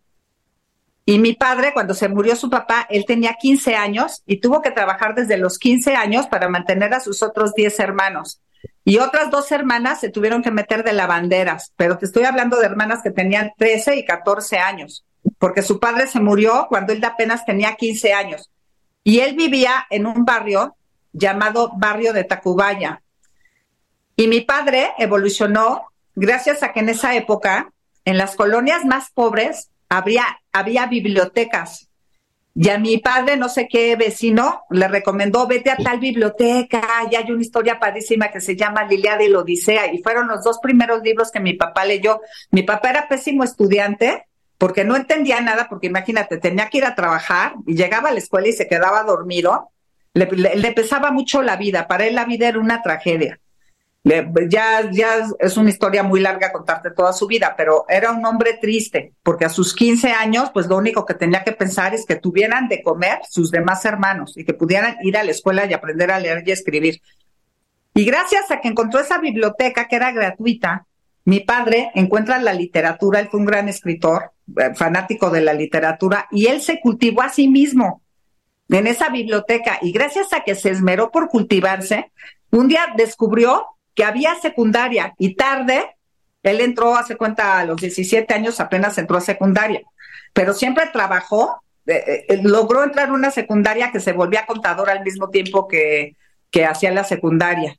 [1.05, 4.73] y mi padre, cuando se murió su papá, él tenía 15 años y tuvo que
[4.73, 8.40] trabajar desde los 15 años para mantener a sus otros 10 hermanos.
[8.87, 12.64] Y otras dos hermanas se tuvieron que meter de lavanderas, pero te estoy hablando de
[12.64, 15.05] hermanas que tenían 13 y 14 años
[15.38, 18.51] porque su padre se murió cuando él apenas tenía 15 años.
[19.05, 20.77] Y él vivía en un barrio
[21.12, 23.03] llamado Barrio de Tacubaya.
[24.16, 27.70] Y mi padre evolucionó gracias a que en esa época,
[28.05, 31.88] en las colonias más pobres, había, había bibliotecas.
[32.59, 37.14] Y a mi padre, no sé qué vecino, le recomendó, vete a tal biblioteca, y
[37.14, 40.59] hay una historia padrísima que se llama Lilia de la Odisea, y fueron los dos
[40.62, 42.23] primeros libros que mi papá leyó.
[42.51, 44.25] Mi papá era pésimo estudiante,
[44.57, 48.21] porque no entendía nada, porque imagínate, tenía que ir a trabajar y llegaba a la
[48.21, 49.69] escuela y se quedaba dormido,
[50.14, 53.38] le, le, pesaba mucho la vida, para él la vida era una tragedia.
[54.49, 58.59] Ya, ya es una historia muy larga contarte toda su vida, pero era un hombre
[58.61, 62.14] triste, porque a sus 15 años, pues lo único que tenía que pensar es que
[62.14, 66.12] tuvieran de comer sus demás hermanos y que pudieran ir a la escuela y aprender
[66.12, 67.01] a leer y escribir.
[67.95, 70.87] Y gracias a que encontró esa biblioteca que era gratuita,
[71.25, 76.29] mi padre encuentra la literatura, él fue un gran escritor, eh, fanático de la literatura,
[76.31, 78.03] y él se cultivó a sí mismo
[78.69, 79.79] en esa biblioteca.
[79.83, 82.12] Y gracias a que se esmeró por cultivarse,
[82.53, 85.96] un día descubrió que había secundaria y tarde,
[86.44, 89.82] él entró, hace cuenta, a los 17 años apenas entró a secundaria,
[90.32, 95.04] pero siempre trabajó eh, eh, logró entrar en una secundaria que se volvía contador al
[95.04, 96.16] mismo tiempo que,
[96.50, 97.76] que hacía la secundaria.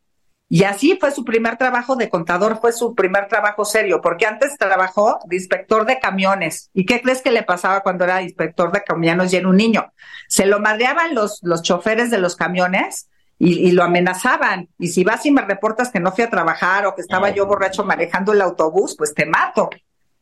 [0.49, 4.58] Y así fue su primer trabajo de contador, fue su primer trabajo serio, porque antes
[4.58, 6.69] trabajó de inspector de camiones.
[6.73, 9.91] ¿Y qué crees que le pasaba cuando era inspector de camiones y era un niño?
[10.30, 14.69] Se lo madreaban los, los choferes de los camiones y, lo amenazaban.
[14.80, 17.45] Y si vas y me reportas que no fui a trabajar o que estaba yo
[17.45, 19.69] borracho manejando el autobús, pues te mato.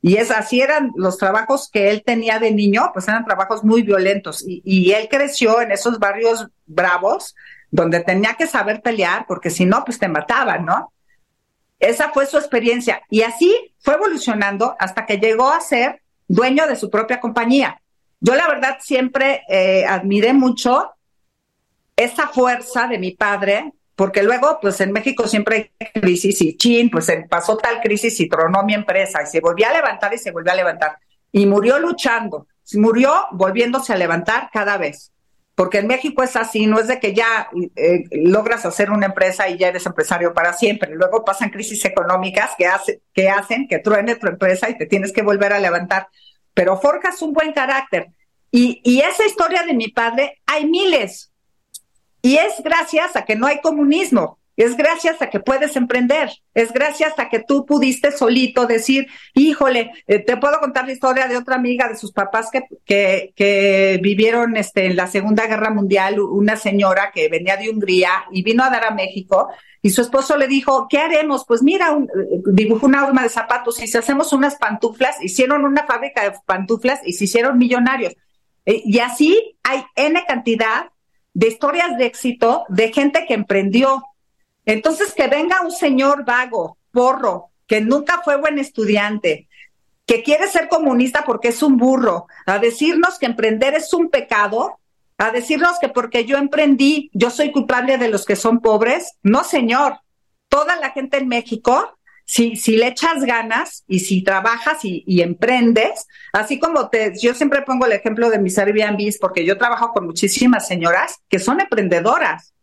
[0.01, 3.84] Y es así eran los trabajos que él tenía de niño, pues eran trabajos muy
[3.84, 4.43] violentos.
[4.45, 7.36] Y, y él creció en esos barrios bravos,
[7.71, 10.93] donde tenía que saber pelear, porque si no, pues te mataban, ¿no?
[11.80, 13.01] Esa fue su experiencia.
[13.10, 17.82] Y así fue evolucionando hasta que llegó a ser dueño de su propia compañía.
[18.19, 20.94] Yo la verdad siempre eh, admiré mucho
[21.95, 26.89] esa fuerza de mi padre, porque luego, pues en México siempre hay crisis y chin,
[26.89, 30.31] pues pasó tal crisis y tronó mi empresa y se volvió a levantar y se
[30.31, 30.97] volvió a levantar.
[31.31, 35.12] Y murió luchando, murió volviéndose a levantar cada vez.
[35.55, 39.47] Porque en México es así, no es de que ya eh, logras hacer una empresa
[39.47, 40.93] y ya eres empresario para siempre.
[40.93, 45.13] Luego pasan crisis económicas que, hace, que hacen que truene tu empresa y te tienes
[45.13, 46.10] que volver a levantar.
[46.53, 48.08] Pero forjas un buen carácter.
[48.51, 51.31] Y, y esa historia de mi padre, hay miles,
[52.25, 56.73] y es gracias a que no hay comunismo, es gracias a que puedes emprender, es
[56.73, 61.38] gracias a que tú pudiste solito decir, híjole, eh, te puedo contar la historia de
[61.38, 66.55] otra amiga de sus papás que, que, vivieron este, en la Segunda Guerra Mundial, una
[66.55, 69.49] señora que venía de Hungría y vino a dar a México.
[69.83, 71.45] Y su esposo le dijo, ¿qué haremos?
[71.47, 75.63] Pues mira, un, eh, dibujó una arma de zapatos y si hacemos unas pantuflas, hicieron
[75.63, 78.15] una fábrica de pantuflas y se hicieron millonarios.
[78.65, 80.88] Eh, y así hay N cantidad
[81.36, 84.04] de historias de éxito de gente que emprendió.
[84.65, 89.48] Entonces, que venga un señor vago, porro, que nunca fue buen estudiante,
[90.08, 94.80] que quiere ser comunista porque es un burro, a decirnos que emprender es un pecado,
[95.17, 99.15] a decirnos que porque yo emprendí, yo soy culpable de los que son pobres.
[99.21, 100.00] No, señor.
[100.48, 101.94] Toda la gente en México
[102.25, 107.61] si, si le echas ganas y si trabajas y, emprendes, así como te, yo siempre
[107.61, 112.53] pongo el ejemplo de mis Airbnbs, porque yo trabajo con muchísimas señoras que son emprendedoras.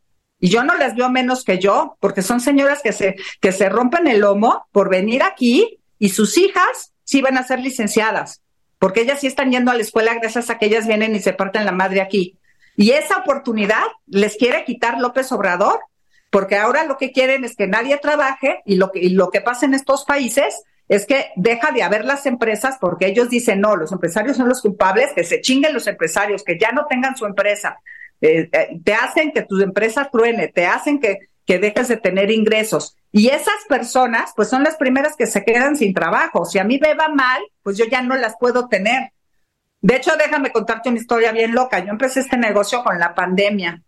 [0.40, 3.68] Y yo no las veo menos que yo, porque son señoras que se, que se
[3.68, 8.42] rompen el lomo por venir aquí y sus hijas sí van a ser licenciadas,
[8.81, 11.33] porque ellas sí están yendo a la escuela gracias a que ellas vienen y se
[11.33, 12.38] parten la madre aquí.
[12.77, 15.79] Y esa oportunidad les quiere quitar López Obrador
[16.33, 19.66] porque ahora lo que quieren es que nadie trabaje y lo que, lo que pasa
[19.66, 23.92] en estos países es que deja de haber las empresas porque ellos dicen, no, los
[23.92, 27.77] empresarios son los culpables, que se chinguen los empresarios, que ya no tengan su empresa,
[28.23, 32.31] eh, eh, te hacen que tu empresa truene, te hacen que, que dejes de tener
[32.31, 32.97] ingresos.
[33.11, 36.47] Y esas personas, pues son las primeras que se quedan sin trabajo.
[36.47, 39.12] Si a mí me va mal, pues yo ya no las puedo tener.
[39.83, 41.81] De hecho, déjame contarte una historia bien loca.
[41.81, 43.83] Yo empecé este negocio con la pandemia,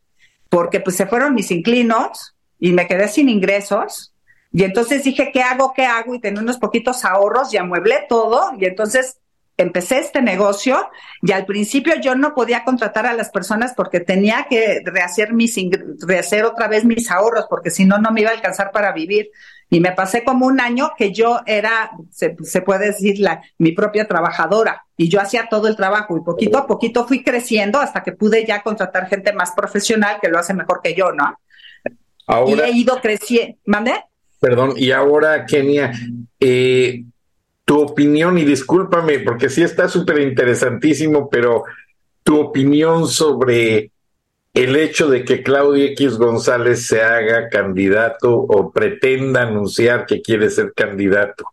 [0.50, 4.12] porque pues se fueron mis inclinos, y me quedé sin ingresos.
[4.53, 5.73] Y entonces dije, ¿qué hago?
[5.75, 6.14] ¿Qué hago?
[6.14, 8.53] Y tenía unos poquitos ahorros y amueblé todo.
[8.59, 9.19] Y entonces
[9.57, 10.88] empecé este negocio
[11.23, 15.57] y al principio yo no podía contratar a las personas porque tenía que rehacer, mis
[16.07, 19.31] rehacer otra vez mis ahorros porque si no, no me iba a alcanzar para vivir.
[19.71, 23.73] Y me pasé como un año que yo era, se, se puede decir, la, mi
[23.73, 28.03] propia trabajadora y yo hacía todo el trabajo y poquito a poquito fui creciendo hasta
[28.03, 31.38] que pude ya contratar gente más profesional que lo hace mejor que yo, ¿no?
[32.26, 33.58] Ahora, y he ido creciendo.
[33.66, 33.92] ¿Mande?
[34.40, 35.92] Perdón, y ahora, Kenia,
[36.38, 37.04] eh,
[37.64, 41.64] tu opinión, y discúlpame, porque sí está súper interesantísimo, pero
[42.22, 43.90] tu opinión sobre
[44.52, 50.48] el hecho de que Claudio X González se haga candidato o pretenda anunciar que quiere
[50.48, 51.44] ser candidato.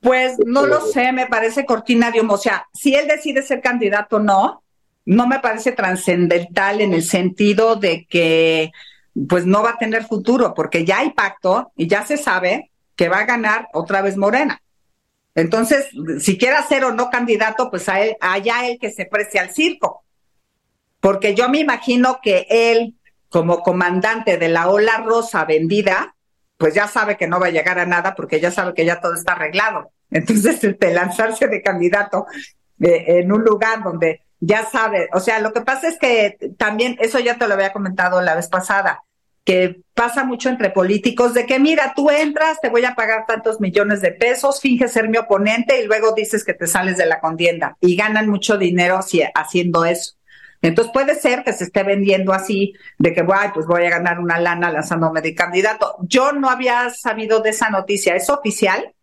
[0.00, 2.34] Pues no lo sé, me parece cortina de humo.
[2.34, 4.63] O sea, si él decide ser candidato, no
[5.06, 8.72] no me parece trascendental en el sentido de que
[9.28, 13.08] pues no va a tener futuro, porque ya hay pacto y ya se sabe que
[13.08, 14.60] va a ganar otra vez Morena.
[15.34, 15.88] Entonces,
[16.20, 19.50] si quiere ser o no candidato, pues a él, allá él que se preste al
[19.50, 20.04] circo.
[21.00, 22.94] Porque yo me imagino que él,
[23.28, 26.14] como comandante de la ola rosa vendida,
[26.56, 29.00] pues ya sabe que no va a llegar a nada porque ya sabe que ya
[29.00, 29.90] todo está arreglado.
[30.10, 32.26] Entonces, lanzarse de candidato
[32.80, 36.96] eh, en un lugar donde ya sabe, o sea, lo que pasa es que también,
[37.00, 39.02] eso ya te lo había comentado la vez pasada,
[39.44, 43.60] que pasa mucho entre políticos de que mira, tú entras, te voy a pagar tantos
[43.60, 47.20] millones de pesos, finges ser mi oponente y luego dices que te sales de la
[47.20, 48.98] contienda y ganan mucho dinero
[49.34, 50.14] haciendo eso.
[50.62, 54.18] Entonces puede ser que se esté vendiendo así, de que, Ay, pues voy a ganar
[54.18, 55.96] una lana lanzándome de candidato.
[56.00, 58.16] Yo no había sabido de esa noticia.
[58.16, 58.94] ¿Es oficial?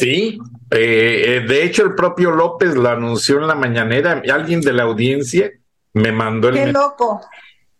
[0.00, 0.38] Sí,
[0.70, 5.50] eh, de hecho el propio López lo anunció en la mañanera, alguien de la audiencia
[5.92, 6.54] me mandó el...
[6.54, 7.20] Qué loco,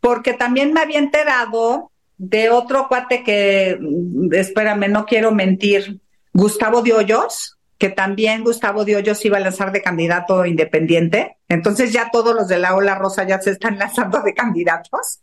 [0.00, 6.00] porque también me había enterado de otro cuate que, mm, espérame, no quiero mentir,
[6.34, 11.38] Gustavo de Hoyos, que también Gustavo de Hoyos iba a lanzar de candidato independiente.
[11.48, 15.20] Entonces ya todos los de la Ola Rosa ya se están lanzando de candidatos.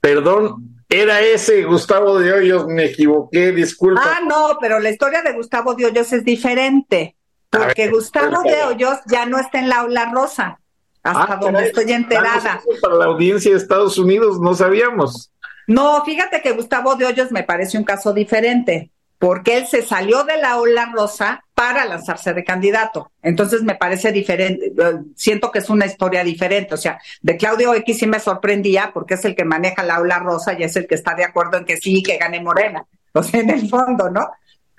[0.00, 4.02] Perdón, era ese Gustavo de Hoyos, me equivoqué, disculpa.
[4.04, 7.16] Ah, no, pero la historia de Gustavo de Hoyos es diferente,
[7.48, 10.60] porque Gustavo de Hoyos ya no está en la Ola Rosa,
[11.02, 12.60] hasta ah, donde estoy enterada.
[12.80, 15.32] Para la audiencia de Estados Unidos no sabíamos.
[15.66, 18.91] No, fíjate que Gustavo de Hoyos me parece un caso diferente
[19.22, 23.12] porque él se salió de la ola rosa para lanzarse de candidato.
[23.22, 26.74] Entonces me parece diferente, eh, siento que es una historia diferente.
[26.74, 30.18] O sea, de Claudio X sí me sorprendía porque es el que maneja la ola
[30.18, 32.84] rosa y es el que está de acuerdo en que sí, que gane Morena.
[33.14, 34.28] O sea, en el fondo, ¿no?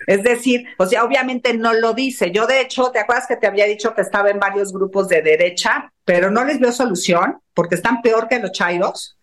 [0.07, 2.31] Es decir, o sea, obviamente no lo dice.
[2.31, 5.21] Yo, de hecho, ¿te acuerdas que te había dicho que estaba en varios grupos de
[5.21, 9.17] derecha, pero no les veo solución porque están peor que los chairos?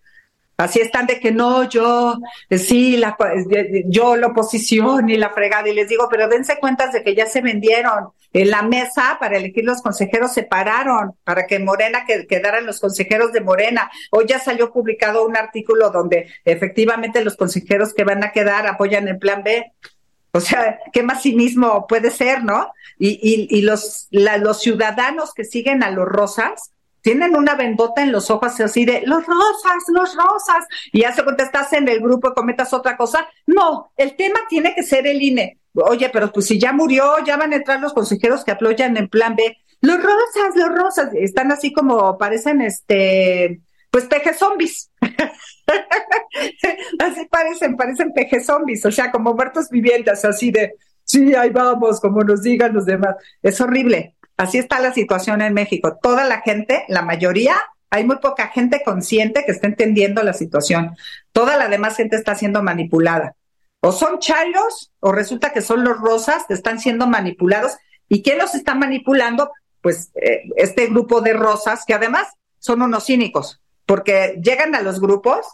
[0.60, 2.18] Así están de que no, yo,
[2.50, 3.16] eh, sí, la,
[3.50, 5.66] eh, yo la oposición y la fregada.
[5.70, 8.10] Y les digo, pero dense cuenta de que ya se vendieron.
[8.34, 13.32] En la mesa para elegir los consejeros se pararon para que Morena quedaran los consejeros
[13.32, 13.90] de Morena.
[14.10, 19.08] Hoy ya salió publicado un artículo donde efectivamente los consejeros que van a quedar apoyan
[19.08, 19.72] el plan B.
[20.32, 22.70] O sea, ¿qué más cinismo puede ser, no?
[22.98, 26.70] Y, y, y los, los ciudadanos que siguen a los rosas,
[27.02, 31.24] tienen una vendota en los ojos así de los rosas, los rosas, y ya se
[31.24, 33.28] contestas en el grupo y comentas otra cosa.
[33.46, 35.58] No, el tema tiene que ser el INE.
[35.74, 39.08] Oye, pero pues si ya murió, ya van a entrar los consejeros que apoyan en
[39.08, 39.56] plan B.
[39.82, 44.90] Los rosas, los rosas, están así como parecen este, pues peje zombies.
[46.98, 50.74] así parecen, parecen peje zombies, o sea, como muertos vivientes, así de,
[51.04, 53.16] sí, ahí vamos, como nos digan los demás.
[53.42, 54.16] Es horrible.
[54.40, 55.98] Así está la situación en México.
[56.00, 57.60] Toda la gente, la mayoría,
[57.90, 60.96] hay muy poca gente consciente que está entendiendo la situación.
[61.32, 63.36] Toda la demás gente está siendo manipulada.
[63.80, 67.72] O son chalos, o resulta que son los rosas que están siendo manipulados.
[68.08, 69.52] ¿Y quién los está manipulando?
[69.82, 72.26] Pues eh, este grupo de rosas, que además
[72.58, 75.46] son unos cínicos, porque llegan a los grupos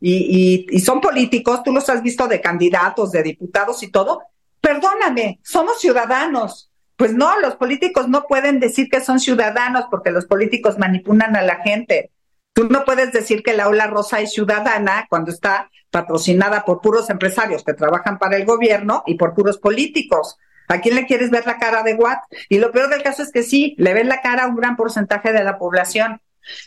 [0.00, 4.22] y, y son políticos, tú los has visto de candidatos, de diputados y todo.
[4.62, 10.26] Perdóname, somos ciudadanos, pues no, los políticos no pueden decir que son ciudadanos porque los
[10.26, 12.10] políticos manipulan a la gente.
[12.52, 17.08] Tú no puedes decir que la ola rosa es ciudadana cuando está patrocinada por puros
[17.10, 20.36] empresarios que trabajan para el gobierno y por puros políticos.
[20.68, 22.20] ¿A quién le quieres ver la cara de Watt?
[22.48, 24.76] Y lo peor del caso es que sí, le ven la cara a un gran
[24.76, 26.20] porcentaje de la población.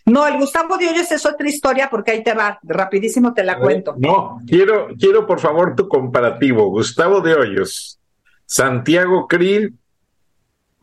[0.05, 3.59] No, el Gustavo de Hoyos es otra historia porque ahí te va, rapidísimo te la
[3.59, 3.95] cuento.
[3.97, 6.69] No, quiero, quiero por favor tu comparativo.
[6.69, 7.99] Gustavo de Hoyos,
[8.45, 9.77] Santiago Krill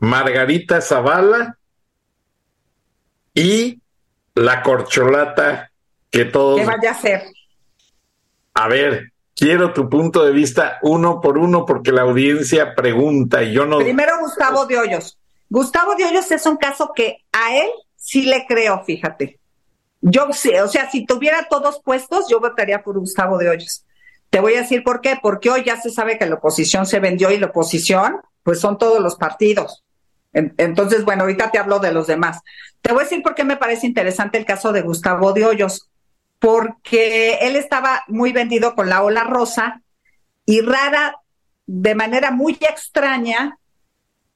[0.03, 1.57] Margarita Zavala
[3.33, 3.81] y
[4.35, 5.71] la corcholata
[6.11, 6.59] que todos.
[6.59, 7.23] ¿Qué vaya a ser?
[8.53, 13.53] A ver, quiero tu punto de vista uno por uno porque la audiencia pregunta y
[13.53, 13.77] yo no.
[13.77, 15.17] Primero, Gustavo de Hoyos.
[15.49, 19.39] Gustavo de Hoyos es un caso que a él sí le creo, fíjate.
[20.01, 23.85] Yo sé, o sea, si tuviera todos puestos, yo votaría por Gustavo de Hoyos.
[24.29, 26.99] Te voy a decir por qué, porque hoy ya se sabe que la oposición se
[26.99, 29.83] vendió y la oposición, pues son todos los partidos.
[30.33, 32.41] Entonces, bueno, ahorita te hablo de los demás.
[32.81, 35.89] Te voy a decir por qué me parece interesante el caso de Gustavo de Hoyos,
[36.39, 39.81] porque él estaba muy vendido con la ola rosa
[40.45, 41.15] y rara,
[41.65, 43.57] de manera muy extraña,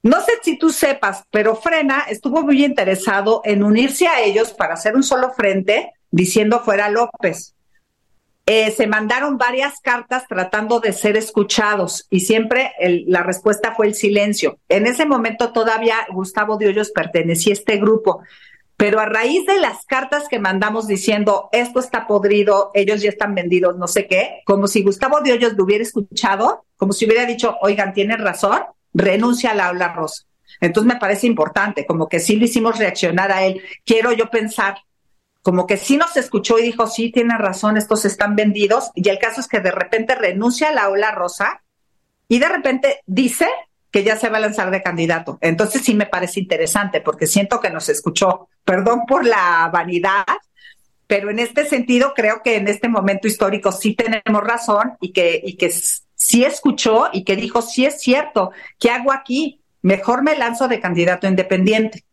[0.07, 4.75] no sé si tú sepas, pero Frena estuvo muy interesado en unirse a ellos para
[4.75, 7.56] hacer un solo frente, diciendo fuera López.
[8.49, 12.71] Eh, se mandaron varias cartas tratando de ser escuchados y siempre
[13.05, 14.57] la respuesta fue el silencio.
[14.69, 18.21] En ese momento todavía Gustavo de Hoyos pertenecía a este grupo,
[18.77, 23.35] pero a raíz de las cartas que mandamos diciendo esto está podrido, ellos ya están
[23.35, 27.25] vendidos, no sé qué, como si Gustavo de Hoyos lo hubiera escuchado, como si hubiera
[27.25, 28.61] dicho, oigan, tienen razón,
[28.93, 30.23] renuncia a la aula rosa.
[30.61, 33.61] Entonces me parece importante, como que sí lo hicimos reaccionar a él.
[33.83, 34.77] Quiero yo pensar
[35.47, 38.91] como que sí nos escuchó y dijo, sí, tiene razón, estos están vendidos.
[38.95, 41.63] Y el caso es que de repente renuncia a la ola rosa
[42.27, 43.47] y de repente dice
[43.89, 45.37] que ya se va a lanzar de candidato.
[45.39, 48.49] Entonces sí me parece interesante porque siento que nos escuchó.
[48.65, 50.25] Perdón por la vanidad,
[51.07, 55.41] pero en este sentido creo que en este momento histórico sí tenemos razón y que,
[55.41, 59.61] y que sí escuchó y que dijo, sí es cierto, ¿qué hago aquí?
[59.81, 62.03] Mejor me lanzo de candidato independiente.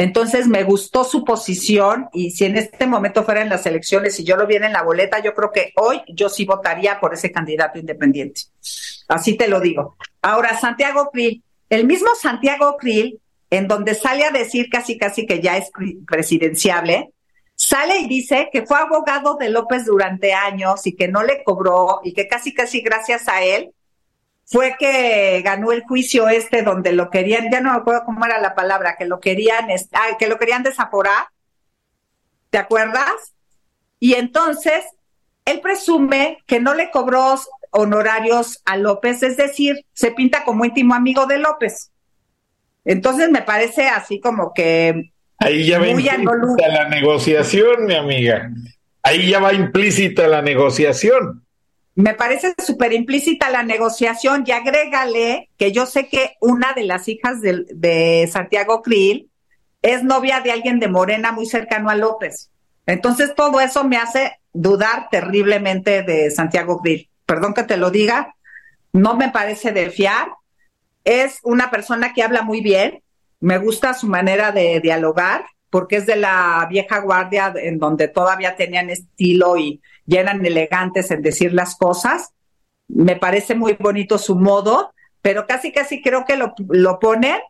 [0.00, 4.34] Entonces me gustó su posición y si en este momento fueran las elecciones y yo
[4.34, 7.78] lo viera en la boleta, yo creo que hoy yo sí votaría por ese candidato
[7.78, 8.44] independiente.
[9.08, 9.98] Así te lo digo.
[10.22, 13.20] Ahora, Santiago Krill, el mismo Santiago Krill,
[13.50, 15.70] en donde sale a decir casi casi que ya es
[16.06, 17.10] presidenciable,
[17.54, 22.00] sale y dice que fue abogado de López durante años y que no le cobró
[22.02, 23.74] y que casi casi gracias a él
[24.50, 28.40] fue que ganó el juicio este donde lo querían, ya no me acuerdo cómo era
[28.40, 31.26] la palabra, que lo querían, ah, que lo querían desaforar,
[32.50, 33.32] ¿te acuerdas?
[34.00, 34.84] Y entonces
[35.44, 37.36] él presume que no le cobró
[37.70, 41.92] honorarios a López, es decir, se pinta como íntimo amigo de López.
[42.84, 45.12] Entonces me parece así como que...
[45.38, 48.50] Ahí ya va implícita la negociación, mi amiga.
[49.04, 51.46] Ahí ya va implícita la negociación.
[52.00, 57.08] Me parece súper implícita la negociación y agrégale que yo sé que una de las
[57.08, 59.30] hijas de, Santiago Krill
[59.82, 62.50] es novia de alguien de Morena muy cercano a López.
[62.86, 67.10] Entonces todo eso me hace dudar terriblemente de Santiago Krill.
[67.26, 68.34] Perdón que te lo diga,
[68.94, 70.28] no me parece de fiar.
[71.04, 73.02] Es una persona que habla muy bien,
[73.40, 78.56] me gusta su manera de dialogar, porque es de la vieja guardia en donde todavía
[78.56, 82.32] tenían estilo y ya eran elegantes en decir las cosas.
[82.88, 84.92] Me parece muy bonito su modo,
[85.22, 87.40] pero casi casi creo que lo, lo pone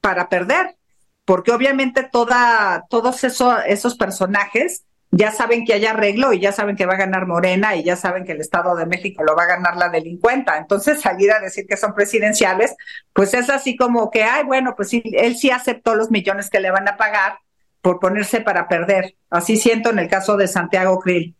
[0.00, 0.76] para perder,
[1.24, 6.86] porque obviamente toda, todos esos personajes ya saben que hay arreglo y ya saben que
[6.86, 9.46] va a ganar Morena y ya saben que el Estado de México lo va a
[9.46, 10.58] ganar la delincuenta.
[10.58, 12.74] Entonces salir a decir que son presidenciales,
[13.12, 16.60] pues es así como que, ay, bueno, pues sí, él sí aceptó los millones que
[16.60, 17.38] le van a pagar
[17.86, 19.14] por ponerse para perder.
[19.30, 21.36] Así siento en el caso de Santiago Krill.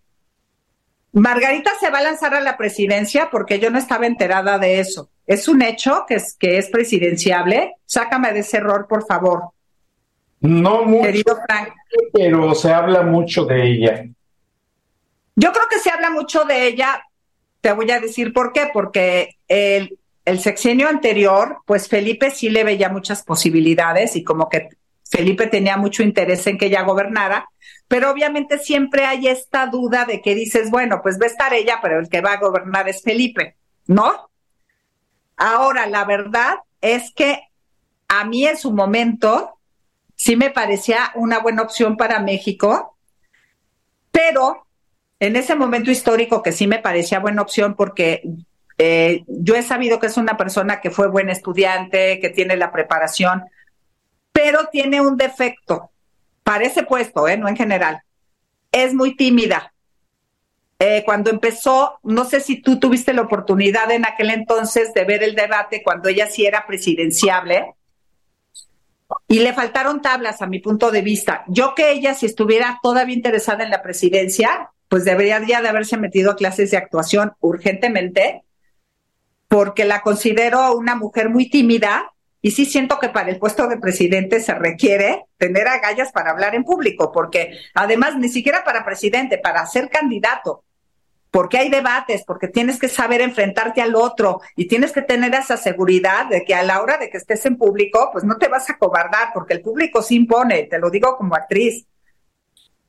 [1.10, 5.10] Margarita se va a lanzar a la presidencia porque yo no estaba enterada de eso.
[5.26, 7.74] Es un hecho que es, que es presidenciable.
[7.84, 9.50] Sácame de ese error, por favor.
[10.38, 11.70] No mucho, Querido Frank.
[12.12, 14.04] pero se habla mucho de ella.
[15.34, 17.02] Yo creo que se habla mucho de ella.
[17.60, 18.70] Te voy a decir por qué.
[18.72, 24.68] Porque el, el sexenio anterior, pues Felipe sí le veía muchas posibilidades y como que
[25.10, 27.48] Felipe tenía mucho interés en que ella gobernara,
[27.88, 31.78] pero obviamente siempre hay esta duda de que dices, bueno, pues va a estar ella,
[31.80, 34.30] pero el que va a gobernar es Felipe, ¿no?
[35.36, 37.42] Ahora, la verdad es que
[38.08, 39.58] a mí en su momento
[40.16, 42.96] sí me parecía una buena opción para México,
[44.10, 44.66] pero
[45.20, 48.22] en ese momento histórico que sí me parecía buena opción porque
[48.78, 52.72] eh, yo he sabido que es una persona que fue buena estudiante, que tiene la
[52.72, 53.44] preparación,
[54.36, 55.90] pero tiene un defecto
[56.42, 57.38] para ese puesto, ¿eh?
[57.38, 58.02] no en general.
[58.70, 59.72] Es muy tímida.
[60.78, 65.22] Eh, cuando empezó, no sé si tú tuviste la oportunidad en aquel entonces de ver
[65.22, 67.72] el debate cuando ella sí era presidenciable,
[69.26, 71.44] y le faltaron tablas a mi punto de vista.
[71.46, 75.96] Yo que ella, si estuviera todavía interesada en la presidencia, pues debería ya de haberse
[75.96, 78.42] metido a clases de actuación urgentemente,
[79.48, 82.12] porque la considero una mujer muy tímida,
[82.46, 86.54] y sí siento que para el puesto de presidente se requiere tener agallas para hablar
[86.54, 90.62] en público, porque además ni siquiera para presidente, para ser candidato,
[91.32, 95.56] porque hay debates, porque tienes que saber enfrentarte al otro y tienes que tener esa
[95.56, 98.70] seguridad de que a la hora de que estés en público, pues no te vas
[98.70, 101.84] a cobardar, porque el público se impone, te lo digo como actriz.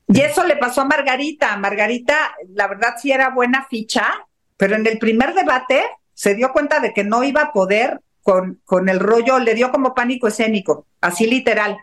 [0.06, 1.56] Y eso le pasó a Margarita.
[1.56, 4.24] Margarita, la verdad sí era buena ficha,
[4.56, 5.82] pero en el primer debate
[6.14, 7.98] se dio cuenta de que no iba a poder
[8.28, 11.78] con, con el rollo, le dio como pánico escénico, así literal.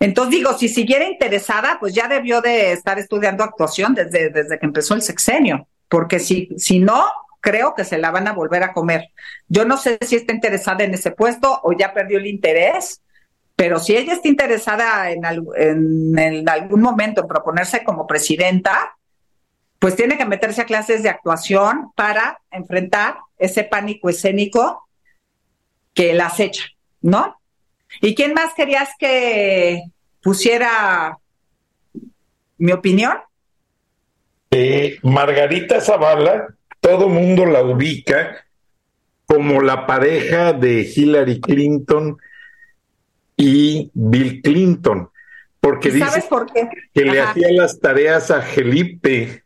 [0.00, 4.64] Entonces digo, si siguiera interesada, pues ya debió de estar estudiando actuación desde, desde que
[4.64, 7.04] empezó el sexenio, porque si, si no,
[7.42, 9.10] creo que se la van a volver a comer.
[9.46, 13.02] Yo no sé si está interesada en ese puesto o ya perdió el interés,
[13.54, 18.96] pero si ella está interesada en, en, en algún momento en proponerse como presidenta,
[19.78, 24.88] pues tiene que meterse a clases de actuación para enfrentar ese pánico escénico
[25.94, 26.64] que la acecha,
[27.00, 27.36] ¿no?
[28.00, 29.82] ¿Y quién más querías que
[30.22, 31.18] pusiera
[32.58, 33.18] mi opinión?
[34.50, 38.44] Eh, Margarita Zavala, todo mundo la ubica
[39.26, 42.18] como la pareja de Hillary Clinton
[43.36, 45.08] y Bill Clinton,
[45.60, 46.22] porque dice
[46.92, 49.42] que le hacía las tareas a Felipe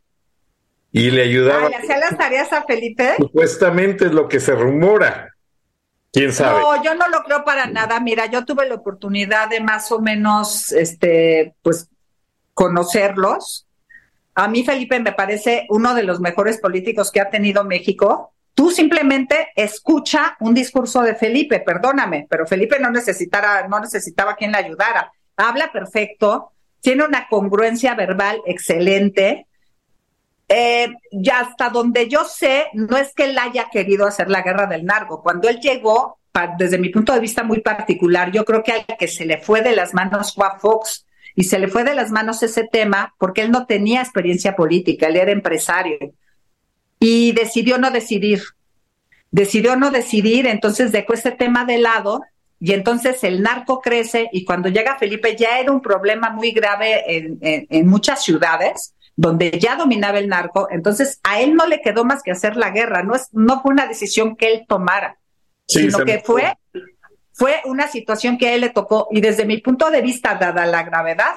[0.90, 1.66] y le ayudaba.
[1.66, 3.14] Ah, ¿Le hacía las tareas a Felipe?
[3.18, 5.35] Supuestamente es lo que se rumora.
[6.60, 8.00] No, yo no lo creo para nada.
[8.00, 11.90] Mira, yo tuve la oportunidad de más o menos, este, pues,
[12.54, 13.66] conocerlos.
[14.34, 18.32] A mí, Felipe, me parece uno de los mejores políticos que ha tenido México.
[18.54, 24.52] Tú simplemente escucha un discurso de Felipe, perdóname, pero Felipe no necesitara, no necesitaba quien
[24.52, 25.12] le ayudara.
[25.36, 29.45] habla perfecto, tiene una congruencia verbal excelente.
[30.48, 34.66] Eh, ya hasta donde yo sé, no es que él haya querido hacer la guerra
[34.66, 35.22] del narco.
[35.22, 36.18] Cuando él llegó,
[36.58, 39.62] desde mi punto de vista muy particular, yo creo que al que se le fue
[39.62, 43.14] de las manos fue a Fox y se le fue de las manos ese tema
[43.18, 45.98] porque él no tenía experiencia política, él era empresario
[46.98, 48.42] y decidió no decidir.
[49.30, 52.22] Decidió no decidir, entonces dejó ese tema de lado
[52.58, 57.04] y entonces el narco crece y cuando llega Felipe ya era un problema muy grave
[57.06, 62.22] en, muchas ciudades donde ya dominaba el narco, entonces a él no le quedó más
[62.22, 65.18] que hacer la guerra, no, es, no fue una decisión que él tomara,
[65.66, 66.54] sino que fue,
[67.32, 69.08] fue una situación que a él le tocó.
[69.10, 71.34] Y desde mi punto de vista, dada la gravedad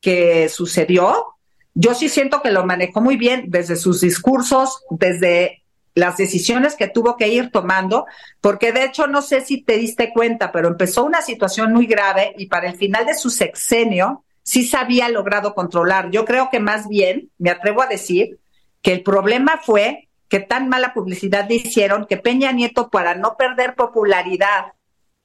[0.00, 1.36] que sucedió,
[1.74, 5.62] yo sí siento que lo manejó muy bien desde sus discursos, desde
[5.94, 8.06] las decisiones que tuvo que ir tomando,
[8.40, 12.34] porque de hecho no sé si te diste cuenta, pero empezó una situación muy grave
[12.38, 16.10] y para el final de su sexenio sí se había logrado controlar.
[16.10, 18.38] Yo creo que más bien, me atrevo a decir,
[18.82, 23.36] que el problema fue que tan mala publicidad le hicieron que Peña Nieto, para no
[23.36, 24.72] perder popularidad,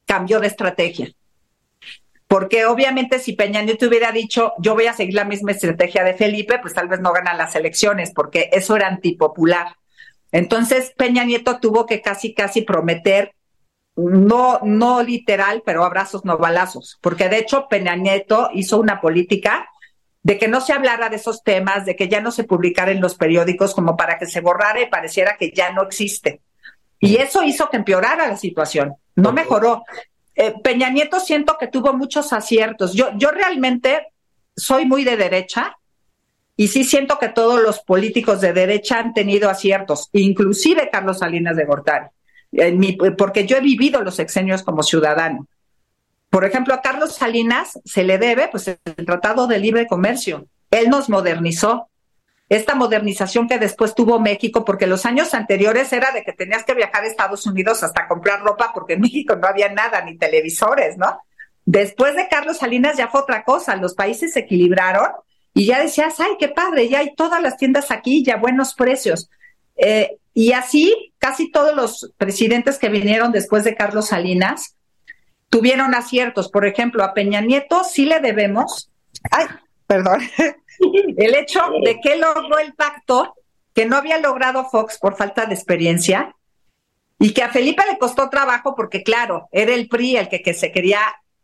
[0.06, 1.12] cambió de estrategia.
[2.28, 6.16] Porque obviamente si Peña Nieto hubiera dicho, yo voy a seguir la misma estrategia de
[6.16, 9.76] Felipe, pues tal vez no ganan las elecciones, porque eso era antipopular.
[10.32, 13.35] Entonces Peña Nieto tuvo que casi, casi prometer,
[13.96, 19.70] no, no literal, pero abrazos, no balazos, porque de hecho Peña Nieto hizo una política
[20.22, 23.00] de que no se hablara de esos temas, de que ya no se publicara en
[23.00, 26.42] los periódicos como para que se borrara y pareciera que ya no existe.
[27.00, 29.84] Y eso hizo que empeorara la situación, no mejoró.
[30.34, 32.94] Eh, Peña Nieto siento que tuvo muchos aciertos.
[32.94, 34.08] Yo, yo realmente
[34.56, 35.78] soy muy de derecha
[36.58, 41.56] y sí siento que todos los políticos de derecha han tenido aciertos, inclusive Carlos Salinas
[41.56, 42.08] de Gortari,
[43.18, 45.48] porque yo he vivido los exenios como ciudadano.
[46.30, 50.48] Por ejemplo, a Carlos Salinas se le debe pues, el Tratado de Libre Comercio.
[50.72, 51.90] Él nos modernizó.
[52.48, 56.76] Esta modernización que después tuvo México, porque los años anteriores era de que tenías que
[56.76, 60.96] viajar a Estados Unidos hasta comprar ropa, porque en México no había nada, ni televisores,
[60.98, 61.18] ¿no?
[61.66, 65.10] Después de Carlos Salinas ya fue otra cosa, los países se equilibraron
[65.56, 69.30] y ya decías, ay, qué padre, ya hay todas las tiendas aquí, ya buenos precios.
[69.76, 74.76] Eh, y así, casi todos los presidentes que vinieron después de Carlos Salinas
[75.50, 76.52] tuvieron aciertos.
[76.52, 78.92] Por ejemplo, a Peña Nieto sí le debemos,
[79.32, 79.48] ay,
[79.88, 80.20] perdón,
[81.18, 83.34] el hecho de que logró el pacto
[83.74, 86.36] que no había logrado Fox por falta de experiencia
[87.18, 90.54] y que a Felipe le costó trabajo porque, claro, era el PRI el que, que
[90.54, 91.00] se quería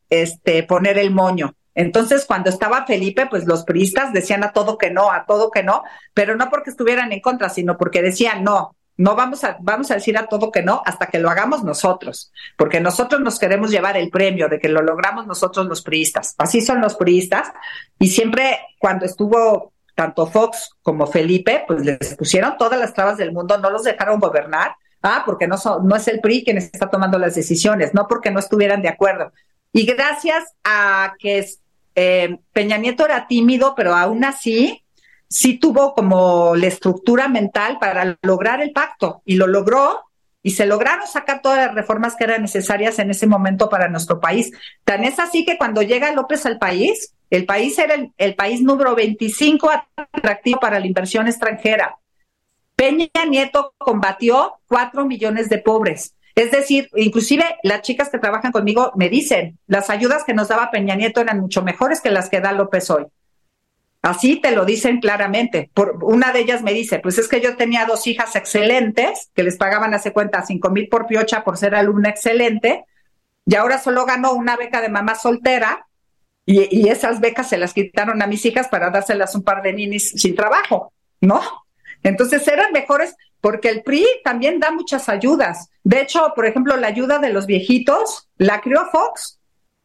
[0.10, 1.56] este, poner el moño.
[1.76, 5.64] Entonces, cuando estaba Felipe, pues los priistas decían a todo que no, a todo que
[5.64, 5.84] no,
[6.14, 9.96] pero no porque estuvieran en contra, sino porque decían no, no vamos a, vamos a
[9.96, 13.98] decir a todo que no hasta que lo hagamos nosotros, porque nosotros nos queremos llevar
[13.98, 16.36] el premio de que lo logramos nosotros los priistas.
[16.38, 17.52] Así son los priistas.
[17.98, 23.32] Y siempre cuando estuvo tanto Fox como Felipe, pues les pusieron todas las trabas del
[23.32, 24.76] mundo, no los dejaron gobernar.
[25.02, 28.40] Ah, porque no, no es el PRI quien está tomando las decisiones, no porque no
[28.40, 29.32] estuvieran de acuerdo.
[29.74, 31.44] Y gracias a que
[31.96, 34.81] eh, Peña Nieto era tímido, pero aún así
[35.32, 40.04] sí tuvo como la estructura mental para lograr el pacto y lo logró
[40.44, 44.20] y se lograron sacar todas las reformas que eran necesarias en ese momento para nuestro
[44.20, 44.52] país.
[44.84, 48.62] Tan es así que cuando llega López al país, el país era el, el país
[48.62, 51.96] número 25 atractivo para la inversión extranjera.
[52.76, 56.16] Peña Nieto combatió cuatro millones de pobres.
[56.36, 60.72] Es decir, inclusive las chicas que trabajan conmigo me dicen, las ayudas que nos daba
[60.72, 63.06] Peña Nieto eran mucho mejores que las que da López hoy.
[64.02, 65.70] Así te lo dicen claramente.
[65.74, 69.44] Por, una de ellas me dice, pues es que yo tenía dos hijas excelentes, que
[69.44, 72.86] les pagaban hace cuenta cinco mil por piocha por ser alumna excelente,
[73.46, 75.88] y ahora solo ganó una beca de mamá soltera,
[76.46, 79.74] y, y esas becas se las quitaron a mis hijas para dárselas un par de
[79.74, 81.40] ninis sin trabajo, ¿no?
[82.04, 85.70] Entonces eran mejores porque el PRI también da muchas ayudas.
[85.84, 89.40] De hecho, por ejemplo, la ayuda de los viejitos, la creó Fox.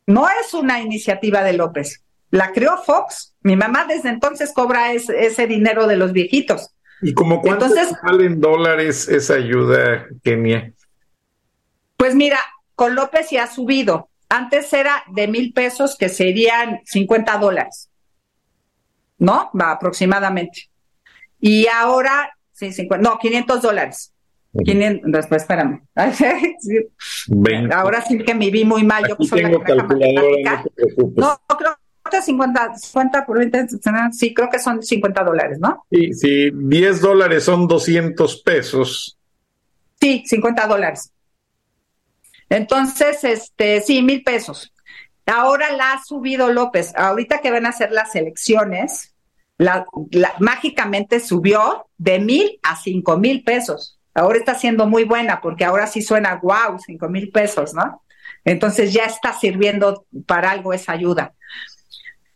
[0.06, 2.04] No es una iniciativa de López.
[2.30, 3.34] La creó Fox.
[3.46, 6.74] Mi mamá desde entonces cobra ese, dinero de los viejitos.
[7.00, 10.72] ¿Y como cuánto entonces, en dólares esa ayuda, Kenia?
[11.96, 12.40] Pues mira,
[12.74, 14.08] con López ya ha subido.
[14.28, 17.88] Antes era de mil pesos, que serían 50 dólares.
[19.16, 19.52] ¿No?
[19.52, 20.68] Va aproximadamente.
[21.38, 24.12] Y ahora, sí, 50, no, 500 dólares.
[24.64, 25.86] 500, después, espérame.
[27.72, 29.06] Ahora sí que me vi muy mal.
[29.08, 30.64] Yo soy la matemática.
[31.14, 31.76] No, creo
[32.10, 33.66] 50, 50 por 20,
[34.12, 35.84] sí, creo que son 50 dólares, ¿no?
[35.90, 39.18] Sí, sí, 10 dólares son 200 pesos.
[40.00, 41.12] Sí, 50 dólares.
[42.48, 44.72] Entonces, este, sí, mil pesos.
[45.26, 46.92] ahora la ha subido López.
[46.96, 49.14] Ahorita que van a hacer las elecciones,
[49.58, 49.84] la,
[50.38, 53.98] mágicamente subió de mil a cinco mil pesos.
[54.14, 58.02] Ahora está siendo muy buena porque ahora sí suena wow, cinco mil pesos, ¿no?
[58.44, 61.34] Entonces ya está sirviendo para algo esa ayuda.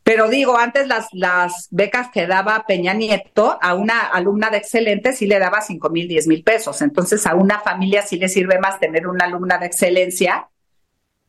[0.02, 5.26] Pero digo, antes las, becas que daba Peña Nieto a una alumna de excelente sí
[5.26, 6.82] le daba cinco mil, diez mil pesos.
[6.82, 10.48] Entonces a una familia sí le sirve más tener una alumna de excelencia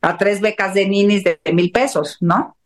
[0.00, 2.56] a tres becas de ninis de mil pesos, ¿no?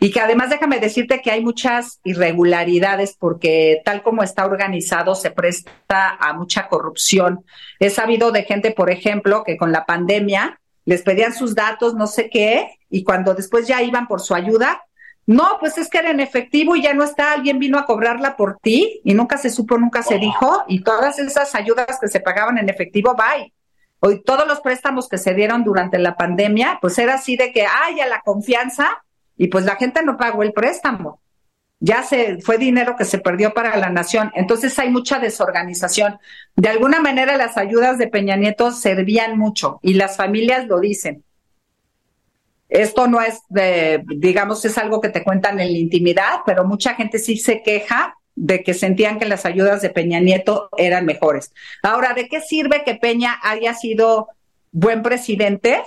[0.00, 5.30] Y que además déjame decirte que hay muchas irregularidades porque tal como está organizado se
[5.30, 7.44] presta a mucha corrupción.
[7.78, 12.06] He sabido de gente, por ejemplo, que con la pandemia les pedían sus datos, no
[12.06, 14.82] sé qué, y cuando después ya iban por su ayuda,
[15.26, 18.36] no, pues es que era en efectivo y ya no está, alguien vino a cobrarla
[18.36, 22.20] por ti y nunca se supo, nunca se dijo, y todas esas ayudas que se
[22.20, 23.52] pagaban en efectivo, bye.
[23.98, 27.66] Hoy todos los préstamos que se dieron durante la pandemia, pues era así de que,
[27.66, 29.02] ay, a la confianza,
[29.36, 31.20] y pues la gente no pagó el préstamo.
[31.80, 34.32] Ya se fue dinero que se perdió para la nación.
[34.34, 36.18] Entonces hay mucha desorganización.
[36.54, 41.25] De alguna manera las ayudas de Peña Nieto servían mucho y las familias lo dicen.
[42.68, 46.94] Esto no es, de, digamos, es algo que te cuentan en la intimidad, pero mucha
[46.94, 51.52] gente sí se queja de que sentían que las ayudas de Peña Nieto eran mejores.
[51.82, 54.28] Ahora, ¿de qué sirve que Peña haya sido
[54.72, 55.82] buen presidente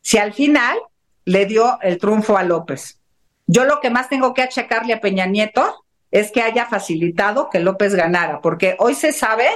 [0.00, 0.78] si al final
[1.24, 2.98] le dio el triunfo a López?
[3.46, 7.60] Yo lo que más tengo que achacarle a Peña Nieto es que haya facilitado que
[7.60, 9.48] López ganara, porque hoy se sabe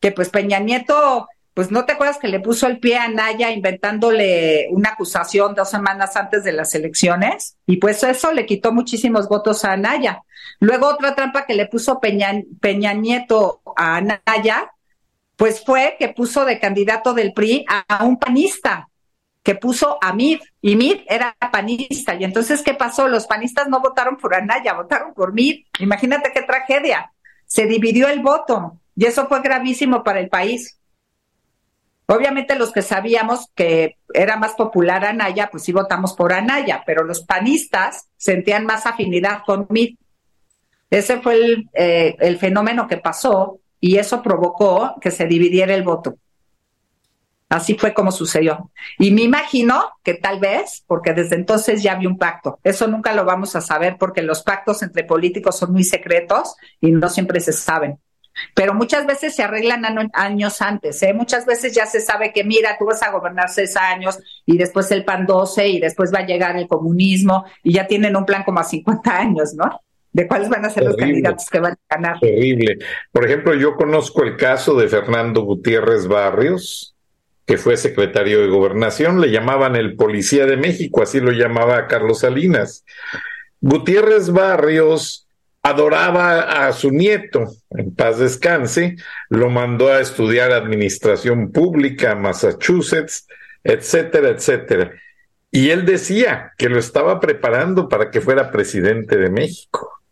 [0.00, 3.52] que pues Peña Nieto pues no te acuerdas que le puso el pie a Naya
[3.52, 9.28] inventándole una acusación dos semanas antes de las elecciones y pues eso le quitó muchísimos
[9.28, 10.22] votos a Naya.
[10.58, 14.72] Luego otra trampa que le puso Peña, Peña Nieto a Naya,
[15.36, 18.88] pues fue que puso de candidato del PRI a, un panista
[19.44, 22.14] que puso a Mid, y Mid era panista.
[22.14, 23.08] Y entonces, ¿qué pasó?
[23.08, 25.66] Los panistas no votaron por Anaya, votaron por Mid.
[25.80, 27.12] Imagínate qué tragedia.
[27.46, 30.80] Se dividió el voto y eso fue gravísimo para el país.
[32.06, 37.02] Obviamente los que sabíamos que era más popular Anaya, pues sí votamos por Anaya, pero
[37.02, 39.98] los panistas sentían más afinidad con Mit.
[40.90, 45.82] Ese fue el, eh, el fenómeno que pasó y eso provocó que se dividiera el
[45.82, 46.18] voto.
[47.48, 48.70] Así fue como sucedió.
[48.98, 52.58] Y me imagino que tal vez, porque desde entonces ya había un pacto.
[52.64, 56.90] Eso nunca lo vamos a saber porque los pactos entre políticos son muy secretos y
[56.90, 57.98] no siempre se saben
[58.54, 61.12] pero muchas veces se arreglan años antes, ¿eh?
[61.12, 64.90] Muchas veces ya se sabe que, mira, tú vas a gobernar seis años y después
[64.90, 68.42] el PAN 12 y después va a llegar el comunismo y ya tienen un plan
[68.44, 69.80] como a 50 años, ¿no?
[70.12, 72.20] De cuáles van a ser los candidatos que van a ganar.
[72.20, 72.78] Terrible.
[73.10, 76.94] Por ejemplo, yo conozco el caso de Fernando Gutiérrez Barrios,
[77.46, 82.20] que fue secretario de gobernación, le llamaban el policía de México, así lo llamaba Carlos
[82.20, 82.84] Salinas.
[83.60, 85.23] Gutiérrez Barrios
[85.64, 88.96] adoraba a su nieto, en paz descanse,
[89.30, 93.26] lo mandó a estudiar administración pública a Massachusetts,
[93.64, 94.92] etcétera, etcétera.
[95.50, 100.02] Y él decía que lo estaba preparando para que fuera presidente de México.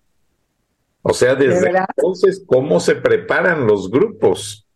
[1.03, 4.67] O sea, desde entonces, ¿cómo se preparan los grupos?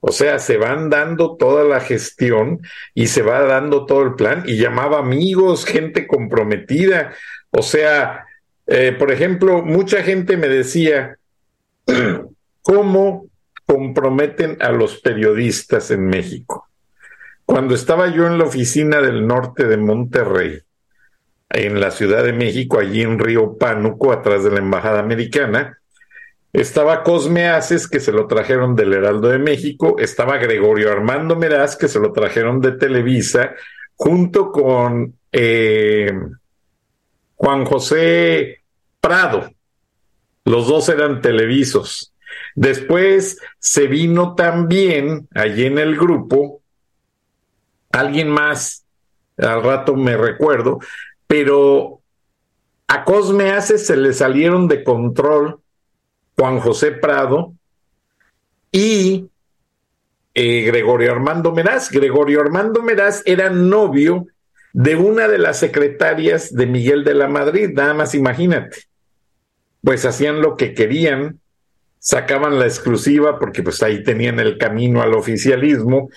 [0.00, 2.60] O sea, se van dando toda la gestión
[2.94, 7.12] y se va dando todo el plan y llamaba amigos, gente comprometida.
[7.50, 8.27] O sea,
[8.68, 11.16] eh, por ejemplo, mucha gente me decía,
[12.62, 13.26] ¿cómo
[13.64, 16.68] comprometen a los periodistas en México?
[17.46, 20.60] Cuando estaba yo en la oficina del norte de Monterrey,
[21.48, 25.78] en la Ciudad de México, allí en Río Pánuco, atrás de la Embajada Americana,
[26.52, 31.74] estaba Cosme Aces, que se lo trajeron del Heraldo de México, estaba Gregorio Armando Meraz,
[31.74, 33.54] que se lo trajeron de Televisa,
[33.94, 36.12] junto con eh,
[37.38, 38.62] Juan José
[39.00, 39.50] Prado.
[40.44, 42.12] Los dos eran televisos.
[42.54, 46.60] Después se vino también allí en el grupo
[47.90, 48.84] alguien más,
[49.36, 50.78] al rato me recuerdo,
[51.26, 52.00] pero
[52.86, 55.60] a Cosme Hace se le salieron de control
[56.36, 57.54] Juan José Prado
[58.70, 59.28] y
[60.34, 61.90] eh, Gregorio Armando Meraz.
[61.90, 64.26] Gregorio Armando Meraz era novio
[64.72, 68.84] de una de las secretarias de Miguel de la Madrid, nada más imagínate.
[69.82, 71.40] Pues hacían lo que querían,
[71.98, 76.10] sacaban la exclusiva porque pues ahí tenían el camino al oficialismo.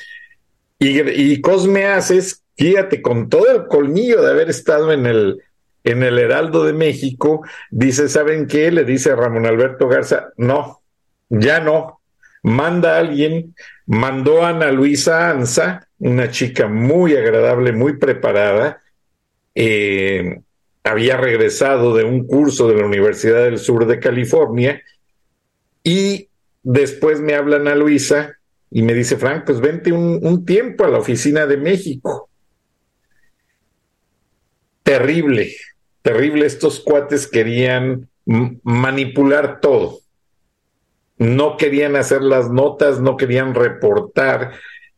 [0.80, 5.42] Y, y Cosme Haces, fíjate, con todo el colmillo de haber estado en el,
[5.84, 8.72] en el Heraldo de México, dice, ¿saben qué?
[8.72, 10.82] Le dice a Ramón Alberto Garza, no,
[11.30, 12.02] ya no,
[12.44, 13.56] manda a alguien,
[13.92, 18.82] mandó a Ana Luisa Anza, una chica muy agradable, muy preparada,
[19.54, 20.40] eh,
[20.82, 24.82] había regresado de un curso de la Universidad del Sur de California
[25.84, 26.30] y
[26.64, 28.38] después me hablan a Luisa
[28.70, 32.30] y me dice, Frank, pues vente un, tiempo a la oficina de México.
[34.84, 35.54] Terrible,
[36.02, 36.46] terrible.
[36.46, 38.08] Estos cuates querían
[38.64, 40.00] manipular todo.
[41.22, 44.54] No querían hacer las notas, no querían reportar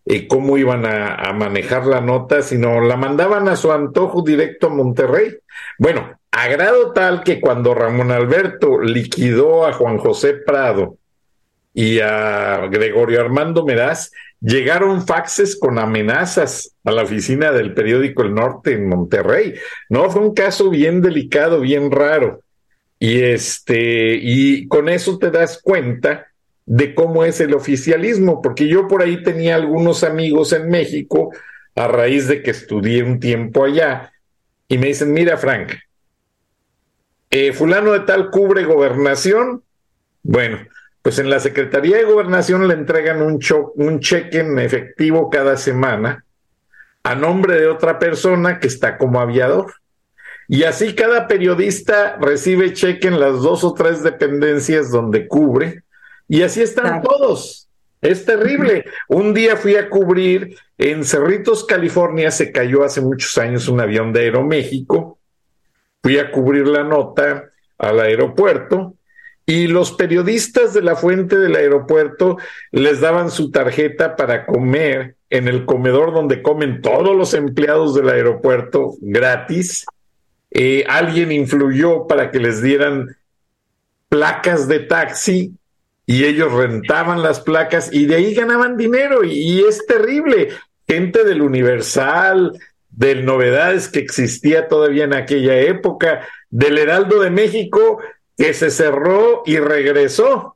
[0.05, 4.69] eh, cómo iban a, manejar la nota, sino la mandaban a su antojo directo a
[4.69, 5.36] Monterrey.
[5.78, 10.95] Bueno, a grado tal que cuando Ramón Alberto liquidó a Juan José Prado
[11.74, 14.09] y a Gregorio Armando Meraz,
[14.39, 19.55] llegaron faxes con amenazas a la oficina del periódico El Norte en Monterrey.
[19.89, 22.42] No, fue un caso bien delicado, bien raro.
[23.03, 26.27] Y este, y con eso te das cuenta
[26.65, 31.33] de cómo es el oficialismo, porque yo por ahí tenía algunos amigos en México
[31.75, 34.13] a raíz de que estudié un tiempo allá
[34.69, 35.73] y me dicen, mira Frank,
[37.29, 39.63] eh, fulano de tal cubre gobernación,
[40.21, 40.59] bueno,
[41.01, 43.37] pues en la Secretaría de Gobernación le entregan un,
[43.75, 46.23] un cheque en efectivo cada semana
[47.03, 49.73] a nombre de otra persona que está como aviador.
[50.53, 55.81] Y así cada periodista recibe cheque en las dos o tres dependencias donde cubre.
[56.27, 57.67] Y así están todos.
[58.01, 58.85] Es terrible.
[59.07, 64.13] Un día fui a cubrir en Cerritos, California, se cayó hace muchos años un avión
[64.13, 65.17] de Aeroméxico.
[66.03, 67.49] Fui a cubrir la nota
[67.79, 68.93] al aeropuerto
[69.47, 72.37] y los periodistas de la fuente del aeropuerto
[72.69, 78.09] les daban su tarjeta para comer en el comedor donde comen todos los empleados del
[78.09, 79.87] aeropuerto gratis.
[80.55, 83.17] Eh, alguien influyó para que les dieran
[84.07, 85.57] placas de taxi
[86.05, 90.49] y ellos rentaban las placas y de ahí ganaban dinero y, es terrible.
[90.87, 92.59] Gente del Universal,
[92.91, 97.99] del Novedades que existía todavía en aquella época, del Heraldo de México
[98.37, 100.55] que se cerró y regresó.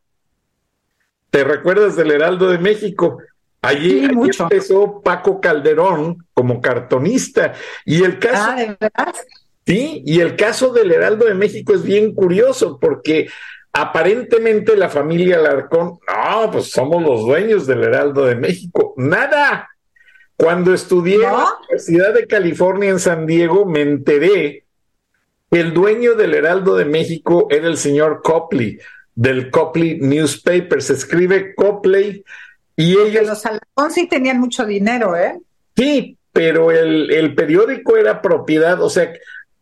[1.32, 3.18] ¿Te recuerdas del Heraldo de México?
[3.62, 7.54] Allí, empezó Paco Calderón como cartonista.
[7.86, 8.52] Y el caso.
[8.52, 9.16] Ah, ¿de verdad?
[9.68, 13.28] Sí, y el caso del Heraldo de México es bien curioso porque
[13.74, 18.94] aparentemente la familia Alarcón, no, pues somos los dueños del Heraldo de México.
[18.96, 19.70] Nada.
[20.38, 24.64] Cuando estudié en la Universidad de California en San Diego, me enteré
[25.52, 28.80] el dueño del Heraldo de México era el señor Copley,
[29.16, 30.82] del Copley Newspaper.
[30.82, 32.24] Se escribe Copley
[32.76, 33.28] y ellos.
[33.28, 35.40] Los Alarcón sí tenían mucho dinero, ¿eh?
[35.76, 39.12] Sí, pero el, el periódico era propiedad, o sea,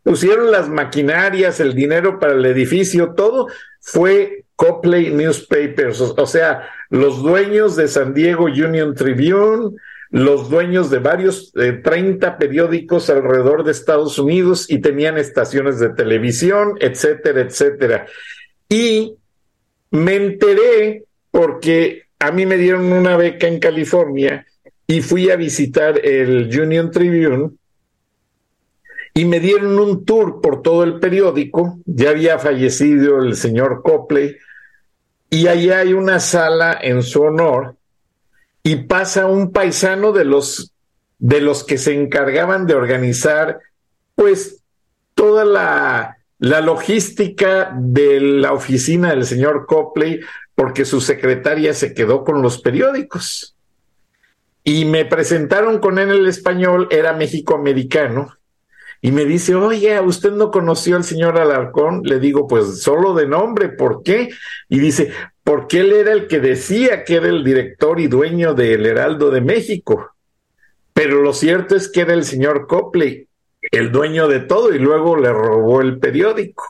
[0.06, 3.48] pusieron las maquinarias, el dinero para el edificio, todo
[3.80, 9.74] fue Copley Newspapers, o sea, los dueños de San Diego Union Tribune,
[10.10, 15.88] los dueños de varios, eh, 30 periódicos alrededor de Estados Unidos y tenían estaciones de
[15.88, 18.06] televisión, etcétera, etcétera.
[18.68, 19.16] Y
[19.90, 21.02] me enteré
[21.32, 24.46] porque a mí me dieron una beca en California
[24.86, 27.56] y fui a visitar el Union Tribune
[29.16, 31.78] y me dieron un tour por todo el periódico.
[31.86, 34.36] Ya había fallecido el señor Copley
[35.30, 37.76] y allá hay una sala en su honor
[38.62, 40.70] y pasa un paisano de los
[41.18, 43.60] de los que se encargaban de organizar
[44.14, 44.62] pues
[45.14, 50.20] toda la, la logística de la oficina del señor Copley
[50.54, 53.56] porque su secretaria se quedó con los periódicos.
[54.62, 58.35] Y me presentaron con él el español, era México-americano,
[59.06, 62.02] y me dice, oye, ¿usted no conoció al señor Alarcón?
[62.02, 64.30] Le digo, pues solo de nombre, ¿por qué?
[64.68, 65.12] Y dice,
[65.44, 69.40] porque él era el que decía que era el director y dueño del Heraldo de
[69.40, 70.10] México.
[70.92, 73.28] Pero lo cierto es que era el señor Copley,
[73.70, 76.64] el dueño de todo, y luego le robó el periódico.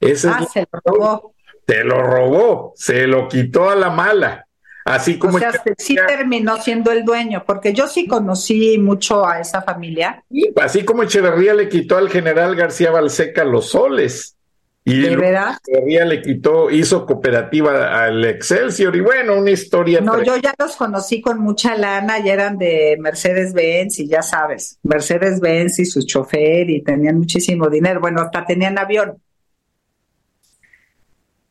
[0.00, 1.34] Ese ah, se lo robó.
[1.68, 4.44] Se lo robó, se lo quitó a la mala.
[4.90, 5.36] Así como.
[5.36, 10.24] O sea, sí terminó siendo el dueño, porque yo sí conocí mucho a esa familia.
[10.60, 14.36] Así como Echeverría le quitó al general García Balseca los soles.
[14.82, 15.58] Y ¿De verdad?
[15.66, 20.00] le quitó, hizo cooperativa al Excelsior y bueno, una historia.
[20.00, 24.78] No, yo ya los conocí con mucha lana, ya eran de Mercedes-Benz y ya sabes,
[24.82, 28.00] Mercedes-Benz y su chofer y tenían muchísimo dinero.
[28.00, 29.20] Bueno, hasta tenían avión.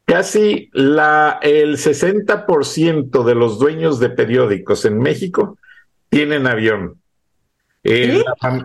[0.10, 5.60] Casi la, el 60% de los dueños de periódicos en México
[6.10, 6.96] tienen avión.
[7.84, 8.24] Eh,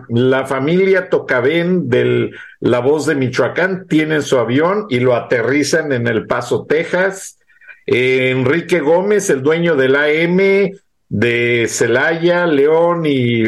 [0.09, 2.31] la, familia Tocabén de
[2.61, 7.37] La Voz de Michoacán tienen su avión y lo aterrizan en El Paso, Texas.
[7.85, 10.71] Eh, Enrique Gómez, el dueño del AM
[11.09, 13.43] de Celaya, León y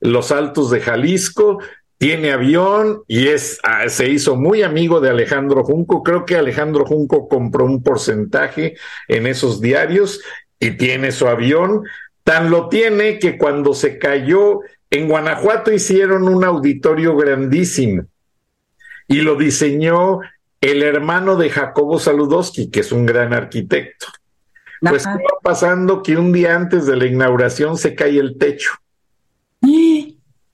[0.00, 1.60] Los Altos de Jalisco,
[2.02, 6.02] tiene avión y es, ah, se hizo muy amigo de Alejandro Junco.
[6.02, 8.74] Creo que Alejandro Junco compró un porcentaje
[9.06, 10.20] en esos diarios
[10.58, 11.84] y tiene su avión.
[12.24, 18.06] Tan lo tiene que cuando se cayó en Guanajuato hicieron un auditorio grandísimo
[19.06, 20.18] y lo diseñó
[20.60, 24.08] el hermano de Jacobo Saludowski, que es un gran arquitecto.
[24.80, 28.72] Pues va pasando que un día antes de la inauguración se cae el techo.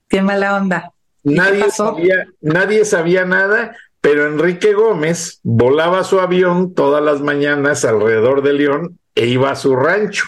[0.07, 0.93] Qué mala onda.
[1.23, 8.41] Nadie sabía, nadie sabía nada, pero Enrique Gómez volaba su avión todas las mañanas alrededor
[8.41, 10.25] de León e iba a su rancho.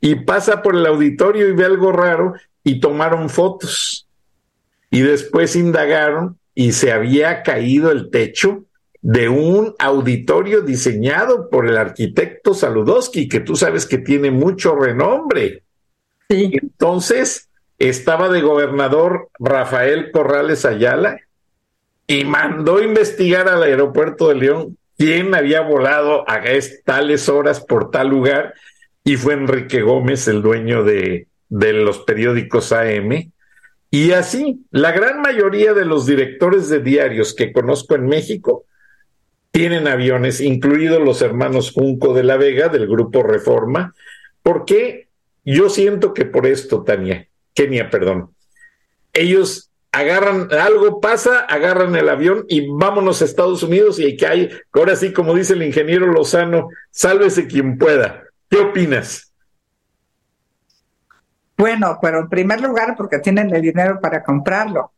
[0.00, 4.08] Y pasa por el auditorio y ve algo raro y tomaron fotos.
[4.90, 8.64] Y después indagaron y se había caído el techo
[9.02, 15.62] de un auditorio diseñado por el arquitecto Saludowski, que tú sabes que tiene mucho renombre.
[16.28, 16.50] Sí.
[16.60, 17.48] Entonces,
[17.78, 21.20] estaba de gobernador Rafael Corrales Ayala
[22.06, 26.42] y mandó investigar al aeropuerto de León quién había volado a
[26.84, 28.54] tales horas por tal lugar
[29.04, 33.30] y fue Enrique Gómez, el dueño de, los periódicos AM.
[33.90, 38.64] Y así, la gran mayoría de los directores de diarios que conozco en México
[39.52, 43.94] tienen aviones, incluidos los hermanos Junco de la Vega del grupo Reforma,
[44.42, 45.08] porque
[45.44, 48.30] yo siento que por esto, Tania, Kenia, perdón.
[49.12, 54.50] Ellos agarran, algo pasa, agarran el avión y vámonos a Estados Unidos y que hay,
[54.72, 58.24] ahora sí, como dice el ingeniero Lozano, sálvese quien pueda.
[58.50, 59.32] ¿Qué opinas?
[61.56, 64.92] Bueno, pero en primer lugar, porque tienen el dinero para comprarlo.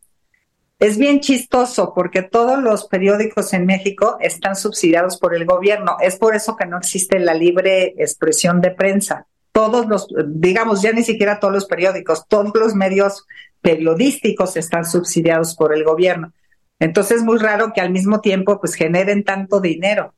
[0.81, 5.97] Es bien chistoso porque todos los periódicos en México están subsidiados por el gobierno.
[6.01, 9.27] Es por eso que no existe la libre expresión de prensa
[9.59, 13.27] todos los, digamos, ya ni siquiera todos los periódicos, todos los medios
[13.61, 16.33] periodísticos están subsidiados por el gobierno.
[16.79, 20.15] Entonces es muy raro que al mismo tiempo pues generen tanto dinero.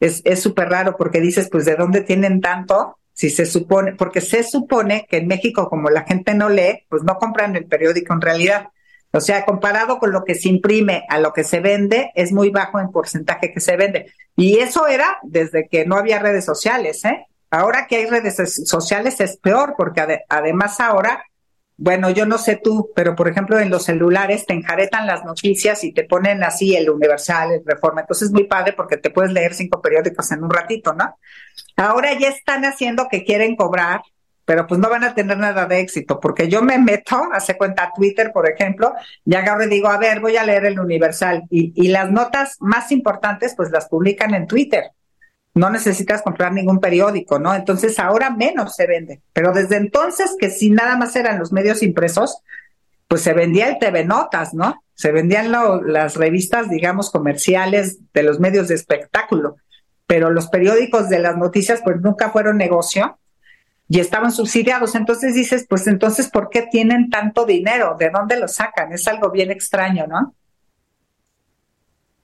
[0.00, 2.98] Es súper raro porque dices, pues, ¿de dónde tienen tanto?
[3.12, 7.04] Si se supone, porque se supone que en México, como la gente no lee, pues
[7.04, 8.70] no compran el periódico en realidad.
[9.12, 12.50] O sea, comparado con lo que se imprime a lo que se vende, es muy
[12.50, 14.12] bajo en porcentaje que se vende.
[14.34, 17.28] Y eso era desde que no había redes sociales, ¿eh?
[17.54, 18.34] Ahora que hay redes
[18.66, 21.22] sociales es peor porque además ahora,
[21.76, 25.84] bueno, yo no sé tú, pero por ejemplo en los celulares te enjaretan las noticias
[25.84, 28.00] y te ponen así el Universal, el Reforma.
[28.00, 31.16] Entonces es muy padre porque te puedes leer cinco periódicos en un ratito, ¿no?
[31.76, 34.02] Ahora ya están haciendo que quieren cobrar,
[34.44, 37.92] pero pues no van a tener nada de éxito, porque yo me meto, hace cuenta
[37.94, 38.94] Twitter, por ejemplo,
[39.24, 41.44] y agarro y digo, a ver, voy a leer el Universal.
[41.50, 44.90] Y, y las notas más importantes, pues las publican en Twitter
[45.54, 47.54] no necesitas comprar ningún periódico, ¿no?
[47.54, 49.20] Entonces ahora menos se vende.
[49.32, 52.38] Pero desde entonces, que si nada más eran los medios impresos,
[53.06, 54.82] pues se vendía el TV Notas, ¿no?
[54.94, 59.56] Se vendían las revistas, digamos, comerciales de los medios de espectáculo.
[60.06, 63.18] Pero los periódicos de las noticias, pues nunca fueron negocio
[63.88, 64.96] y estaban subsidiados.
[64.96, 67.96] Entonces dices, pues entonces, ¿por qué tienen tanto dinero?
[67.98, 68.92] ¿De dónde lo sacan?
[68.92, 70.34] Es algo bien extraño, ¿no?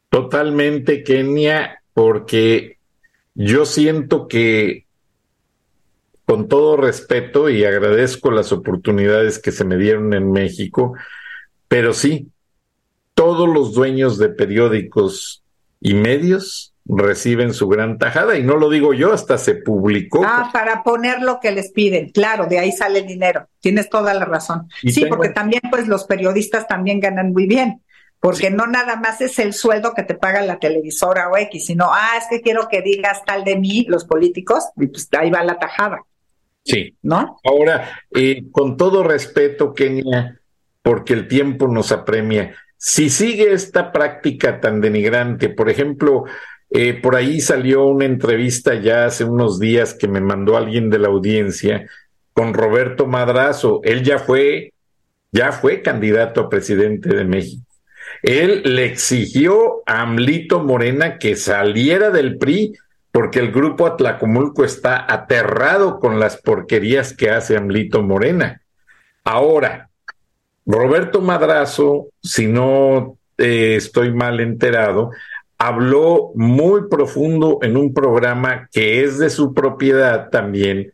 [0.08, 2.79] Totalmente, Kenia, porque
[3.34, 4.86] yo siento que,
[6.24, 10.94] con todo respeto, y agradezco las oportunidades que se me dieron en México,
[11.68, 12.28] pero sí,
[13.14, 15.42] todos los dueños de periódicos
[15.80, 20.22] y medios reciben su gran tajada, y no lo digo yo, hasta se publicó.
[20.24, 24.12] Ah, para poner lo que les piden, claro, de ahí sale el dinero, tienes toda
[24.14, 24.68] la razón.
[24.82, 27.82] sí, porque también pues los periodistas también ganan muy bien
[28.20, 31.88] porque no nada más es el sueldo que te paga la televisora o X, sino,
[31.90, 35.42] ah, es que quiero que digas tal de mí, los políticos, y pues ahí va
[35.42, 36.02] la tajada.
[36.62, 36.94] Sí.
[37.02, 37.38] ¿No?
[37.42, 40.38] Ahora, eh, con todo respeto, Kenia,
[40.82, 46.24] porque el tiempo nos apremia, si sigue esta práctica tan denigrante, por ejemplo,
[46.70, 50.98] eh, por ahí salió una entrevista ya hace unos días que me mandó alguien de
[50.98, 51.86] la audiencia
[52.32, 53.80] con Roberto Madrazo.
[53.82, 54.72] Él ya fue,
[55.32, 57.69] ya fue candidato a presidente de México
[58.22, 62.74] él le exigió a Amlito Morena que saliera del PRI
[63.12, 68.62] porque el grupo Atlacomulco está aterrado con las porquerías que hace Amlito Morena.
[69.24, 69.90] Ahora,
[70.64, 75.10] Roberto Madrazo, si no eh, estoy mal enterado,
[75.58, 80.92] habló muy profundo en un programa que es de su propiedad también,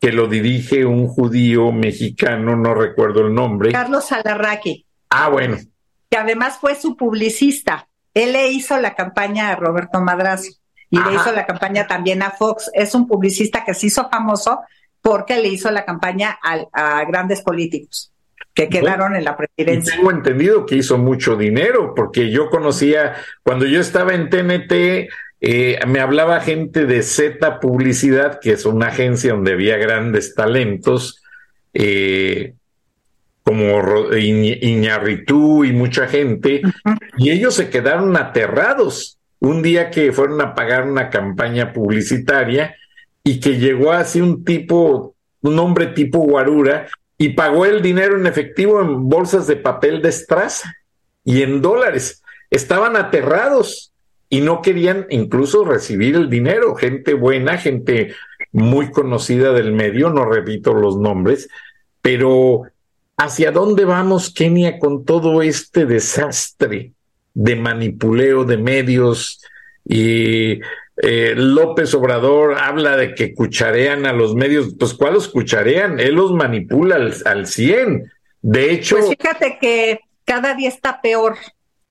[0.00, 3.70] que lo dirige un judío mexicano, no recuerdo el nombre.
[3.72, 4.84] Carlos Alarraqui.
[5.10, 5.58] Ah, bueno,
[6.12, 7.88] que además fue su publicista.
[8.12, 10.52] Él le hizo la campaña a Roberto Madrazo
[10.90, 12.70] y le hizo la campaña también a Fox.
[12.74, 14.60] Es un publicista que se hizo famoso
[15.00, 18.12] porque le hizo la campaña a, grandes políticos.
[18.52, 19.96] que quedaron en la presidencia.
[19.96, 25.08] tengo entendido que hizo mucho dinero, porque yo conocía, cuando yo estaba en TNT,
[25.40, 31.22] eh, me hablaba gente de Z Publicidad, que es una agencia donde había grandes talentos,
[31.72, 32.52] eh,
[33.42, 33.82] como
[34.14, 36.62] Iñarritú y mucha gente,
[37.18, 42.76] y ellos se quedaron aterrados un día que fueron a pagar una campaña publicitaria
[43.24, 46.86] y que llegó así un tipo, un hombre tipo guarura,
[47.18, 50.74] y pagó el dinero en efectivo en bolsas de papel de estraza
[51.24, 52.22] y en dólares.
[52.50, 53.92] Estaban aterrados
[54.28, 56.74] y no querían incluso recibir el dinero.
[56.74, 58.14] Gente buena, gente
[58.50, 61.48] muy conocida del medio, no repito los nombres,
[62.00, 62.62] pero
[63.22, 66.92] ¿hacia dónde vamos, Kenia, con todo este desastre
[67.34, 69.40] de manipuleo de medios
[69.84, 70.60] y
[70.96, 76.00] eh, López Obrador habla de que cucharean a los medios, pues ¿cuál los cucharean?
[76.00, 78.12] Él los manipula al, al 100.
[78.42, 78.96] De hecho...
[78.96, 81.36] Pues fíjate que cada día está peor.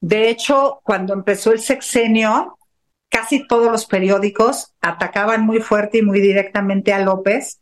[0.01, 2.57] De hecho, cuando empezó el sexenio,
[3.09, 7.61] casi todos los periódicos atacaban muy fuerte y muy directamente a López.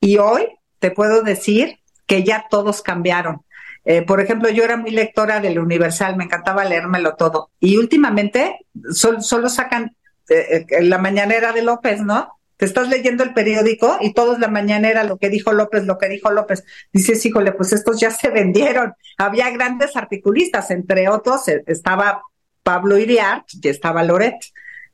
[0.00, 0.48] Y hoy
[0.80, 3.42] te puedo decir que ya todos cambiaron.
[3.84, 7.50] Eh, por ejemplo, yo era muy lectora del Universal, me encantaba leérmelo todo.
[7.60, 9.96] Y últimamente solo sacan
[10.28, 12.38] eh, eh, la mañanera de López, ¿no?
[12.56, 16.08] Te estás leyendo el periódico y todos la mañanera lo que dijo López, lo que
[16.08, 16.64] dijo López.
[16.92, 18.94] Dices, híjole, pues estos ya se vendieron.
[19.18, 22.22] Había grandes articulistas, entre otros estaba
[22.62, 24.36] Pablo Iriart y estaba Loret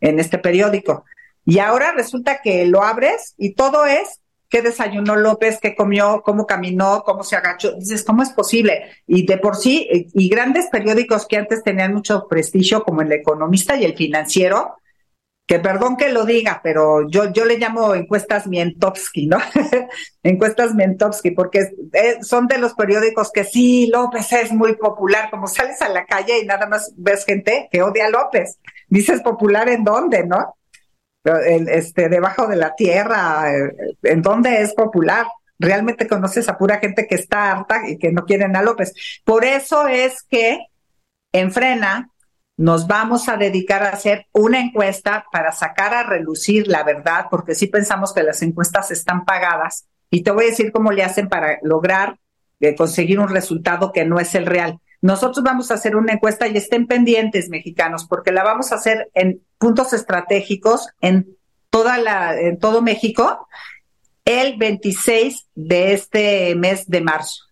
[0.00, 1.04] en este periódico.
[1.44, 4.20] Y ahora resulta que lo abres y todo es
[4.50, 7.72] qué desayunó López, qué comió, cómo caminó, cómo se agachó.
[7.72, 8.82] Dices, ¿cómo es posible?
[9.06, 13.76] Y de por sí, y grandes periódicos que antes tenían mucho prestigio, como el Economista
[13.76, 14.76] y el Financiero,
[15.46, 19.38] que perdón que lo diga, pero yo, yo le llamo encuestas Mientowski, ¿no?
[20.22, 21.70] encuestas Mientowski, porque
[22.22, 26.40] son de los periódicos que sí, López es muy popular, como sales a la calle
[26.40, 28.58] y nada más ves gente que odia a López.
[28.88, 30.56] Dices popular en dónde, ¿no?
[31.24, 35.26] Este, debajo de la tierra, eh, ¿en dónde es popular?
[35.58, 38.94] Realmente conoces a pura gente que está harta y que no quieren a López.
[39.24, 40.66] Por eso es que
[41.32, 42.08] en Frena
[42.56, 47.54] nos vamos a dedicar a hacer una encuesta para sacar a relucir la verdad, porque
[47.54, 49.86] sí pensamos que las encuestas están pagadas.
[50.10, 52.18] Y te voy a decir cómo le hacen para lograr
[52.60, 54.78] eh, conseguir un resultado que no es el real.
[55.02, 59.10] Nosotros vamos a hacer una encuesta y estén pendientes, mexicanos, porque la vamos a hacer
[59.14, 61.36] en puntos estratégicos en
[61.70, 63.48] toda la, en todo México
[64.24, 67.50] el 26 de este mes de marzo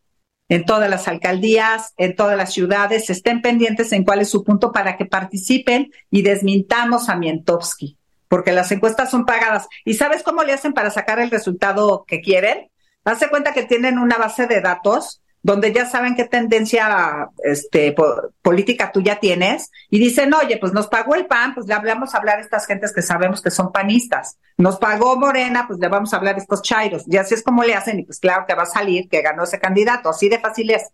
[0.48, 4.72] en todas las alcaldías, en todas las ciudades, estén pendientes en cuál es su punto
[4.72, 9.68] para que participen y desmintamos a Mientowski, porque las encuestas son pagadas.
[9.84, 12.70] ¿Y sabes cómo le hacen para sacar el resultado que quieren?
[13.04, 17.94] Hace cuenta que tienen una base de datos donde ya saben qué tendencia este,
[18.42, 22.14] política tú ya tienes, y dicen, oye, pues nos pagó el PAN, pues le hablamos
[22.14, 24.38] a hablar a estas gentes que sabemos que son panistas.
[24.56, 27.04] Nos pagó Morena, pues le vamos a hablar a estos chairos.
[27.06, 29.44] Y así es como le hacen, y pues claro que va a salir que ganó
[29.44, 30.90] ese candidato, así de fácil es.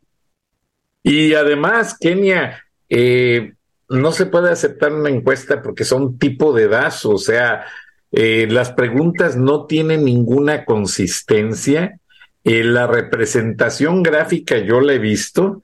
[1.02, 3.54] Y además, Kenia, eh,
[3.88, 7.64] no se puede aceptar una encuesta porque son tipo de dazo, o sea,
[8.12, 11.98] eh, las preguntas no tienen ninguna consistencia
[12.44, 15.62] eh, la representación gráfica yo la he visto.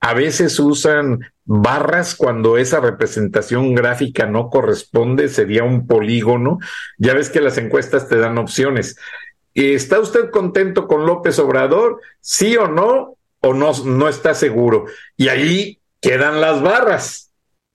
[0.00, 6.58] A veces usan barras cuando esa representación gráfica no corresponde, sería un polígono.
[6.98, 8.96] Ya ves que las encuestas te dan opciones.
[9.54, 12.00] ¿Está usted contento con López Obrador?
[12.20, 13.16] ¿Sí o no?
[13.40, 14.86] ¿O no, no está seguro?
[15.16, 17.30] Y ahí quedan las barras.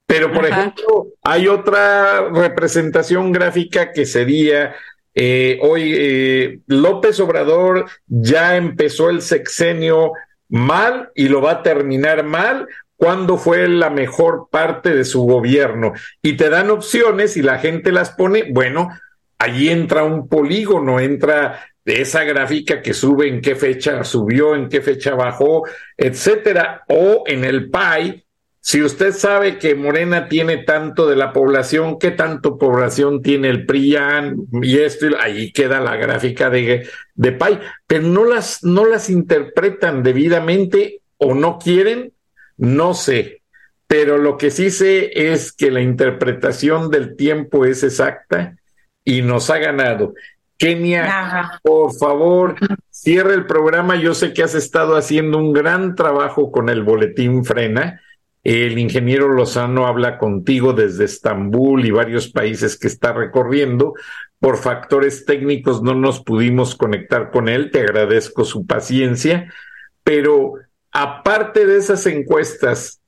[0.08, 4.74] Pero, por ejemplo, hay otra representación gráfica que sería
[5.20, 10.12] eh, hoy eh, López Obrador ya empezó el sexenio
[10.47, 12.67] mal y lo va a terminar mal.
[12.96, 15.93] ¿Cuándo fue la mejor parte de su gobierno?
[16.21, 18.89] Y te dan opciones y la gente las pone, bueno,
[19.39, 24.70] allí entra un polígono, entra de esa gráfica que sube en qué fecha subió, en
[24.70, 25.63] qué fecha bajó,
[25.97, 28.24] etcétera, o en el PAI
[28.67, 33.65] si usted sabe que Morena tiene tanto de la población, ¿qué tanto población tiene el
[33.65, 35.05] PRIAN y esto?
[35.21, 36.85] Ahí queda la gráfica de,
[37.15, 42.11] de PAI, pero no las, no las interpretan debidamente o no quieren,
[42.57, 43.41] no sé.
[43.87, 48.57] Pero lo que sí sé es que la interpretación del tiempo es exacta
[49.05, 50.13] y nos ha ganado.
[50.57, 52.55] Kenia, por favor,
[52.89, 53.95] cierre el programa.
[53.95, 58.01] Yo sé que has estado haciendo un gran trabajo con el boletín Frena
[58.47, 63.93] el ingeniero Lozano habla contigo desde Estambul y varios países que está recorriendo.
[64.39, 67.71] Por factores técnicos no nos pudimos conectar con él.
[67.71, 69.53] Te agradezco su paciencia,
[70.01, 70.53] pero
[70.93, 73.01] aparte de esas encuestas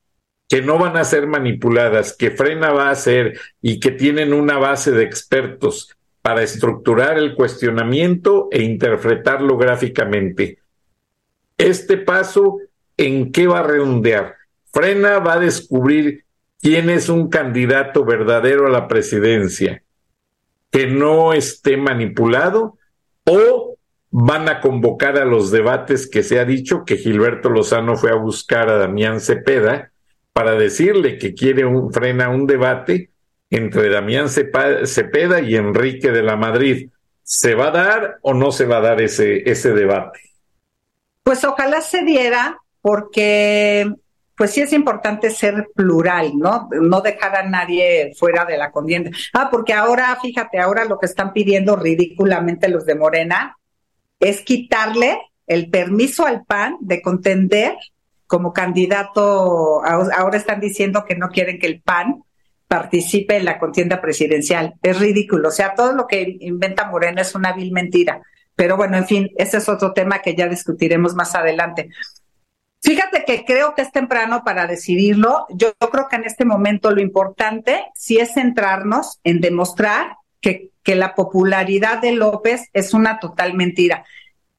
[0.49, 4.57] que no van a ser manipuladas, que Frena va a hacer y que tienen una
[4.57, 10.59] base de expertos para estructurar el cuestionamiento e interpretarlo gráficamente.
[11.57, 12.57] Este paso,
[12.97, 14.38] ¿en qué va a redondear?
[14.71, 16.25] Frena va a descubrir
[16.61, 19.83] quién es un candidato verdadero a la presidencia,
[20.71, 22.77] que no esté manipulado,
[23.25, 23.77] o
[24.11, 28.15] van a convocar a los debates que se ha dicho que Gilberto Lozano fue a
[28.15, 29.91] buscar a Damián Cepeda
[30.33, 33.11] para decirle que quiere un, frena un debate
[33.49, 36.89] entre Damián Cepeda y Enrique de la Madrid.
[37.23, 40.19] ¿Se va a dar o no se va a dar ese, ese debate?
[41.23, 43.91] Pues ojalá se diera porque
[44.39, 46.69] pues sí es importante ser plural, ¿no?
[46.71, 49.11] No dejar a nadie fuera de la contienda.
[49.33, 53.57] Ah, porque ahora, fíjate, ahora lo que están pidiendo ridículamente los de Morena
[54.17, 57.75] es quitarle el permiso al PAN de contender
[58.27, 59.83] como candidato.
[59.83, 62.23] Ahora están diciendo que no quieren que el PAN
[62.65, 64.75] participe en la contienda presidencial.
[64.81, 65.49] Es ridículo.
[65.49, 68.21] O sea, todo lo que inventa Morena es una vil mentira.
[68.55, 71.89] Pero bueno, en fin, ese es otro tema que ya discutiremos más adelante.
[72.81, 75.45] Fíjate que creo que es temprano para decidirlo.
[75.49, 80.95] Yo, creo que en este momento lo importante sí es centrarnos en demostrar que, que
[80.95, 84.05] la popularidad de López es una total mentira.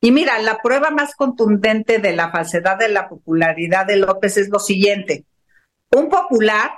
[0.03, 4.49] Y mira, la prueba más contundente de la falsedad de la popularidad de López es
[4.49, 5.25] lo siguiente.
[5.91, 6.73] Un popular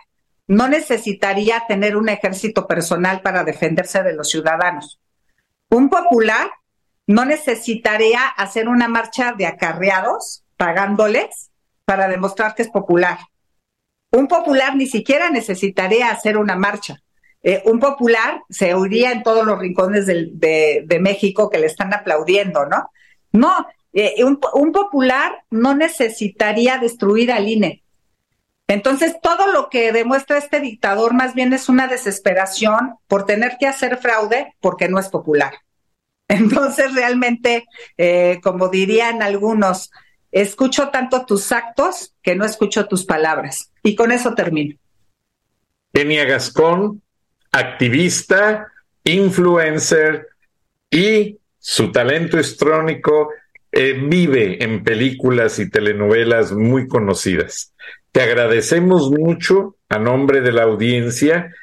[0.46, 5.00] no necesitaría tener un ejército personal para defenderse de los ciudadanos.
[5.70, 6.50] Un popular
[7.06, 11.50] no necesitaría hacer una marcha de acarreados pagándoles
[11.84, 13.18] para demostrar que es popular.
[14.12, 17.02] Un popular ni siquiera necesitaría hacer una marcha.
[17.42, 22.64] Eh, un popular se oiría en todos los rincones de, México que le están aplaudiendo,
[22.66, 22.90] ¿no?
[23.32, 27.82] No, eh, un, un, popular no necesitaría destruir al INE.
[28.68, 33.66] Entonces, todo lo que demuestra este dictador más bien es una desesperación por tener que
[33.66, 35.54] hacer fraude porque no es popular.
[36.28, 37.64] Entonces, realmente,
[37.96, 39.90] eh, como dirían algunos,
[40.32, 43.70] Escucho tanto tus actos que no escucho tus palabras.
[43.82, 44.76] Y con eso termino.
[45.92, 47.02] Kenia Gascón,
[47.52, 48.72] activista,
[49.04, 50.28] influencer
[50.90, 53.28] y su talento histrónico
[53.70, 57.74] eh, vive en películas y telenovelas muy conocidas.
[58.10, 61.54] Te agradecemos mucho a nombre de la audiencia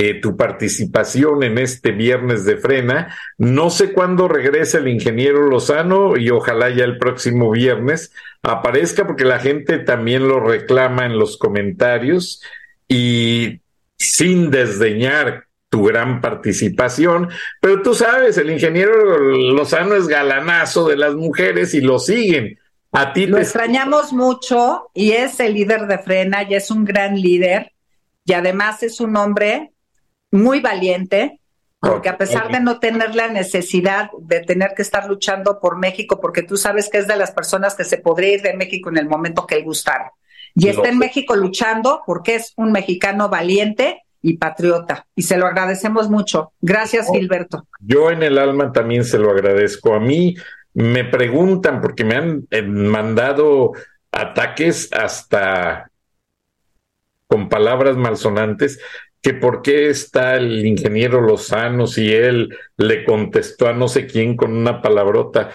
[0.00, 3.16] eh, tu participación en este viernes de frena.
[3.36, 9.24] No sé cuándo regresa el ingeniero Lozano y ojalá ya el próximo viernes aparezca porque
[9.24, 12.40] la gente también lo reclama en los comentarios
[12.86, 13.60] y
[13.96, 17.30] sin desdeñar tu gran participación,
[17.60, 19.18] pero tú sabes, el ingeniero
[19.52, 22.56] Lozano es galanazo de las mujeres y lo siguen.
[22.92, 27.20] A ti lo extrañamos mucho y es el líder de Frena y es un gran
[27.20, 27.72] líder
[28.24, 29.72] y además es un hombre
[30.30, 31.40] muy valiente,
[31.80, 36.20] porque a pesar de no tener la necesidad de tener que estar luchando por México,
[36.20, 38.98] porque tú sabes que es de las personas que se podría ir de México en
[38.98, 40.12] el momento que él gustara.
[40.54, 45.06] Y está en México luchando porque es un mexicano valiente y patriota.
[45.14, 46.52] Y se lo agradecemos mucho.
[46.60, 47.66] Gracias, Gilberto.
[47.78, 49.94] Yo en el alma también se lo agradezco.
[49.94, 50.34] A mí
[50.74, 53.72] me preguntan, porque me han eh, mandado
[54.10, 55.90] ataques hasta
[57.26, 58.80] con palabras malsonantes,
[59.20, 64.36] que por qué está el ingeniero Lozano si él le contestó a no sé quién
[64.36, 65.50] con una palabrota.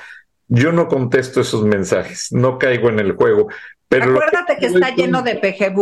[0.47, 3.47] Yo no contesto esos mensajes, no caigo en el juego.
[3.87, 5.73] Pero Acuérdate que, está lleno de PG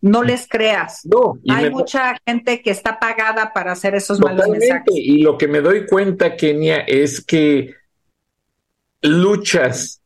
[0.00, 1.00] no les creas.
[1.04, 4.94] No, hay mucha gente que está pagada para hacer esos malos mensajes.
[4.94, 7.74] Y lo que me doy cuenta, Kenia, es que
[9.02, 10.00] luchas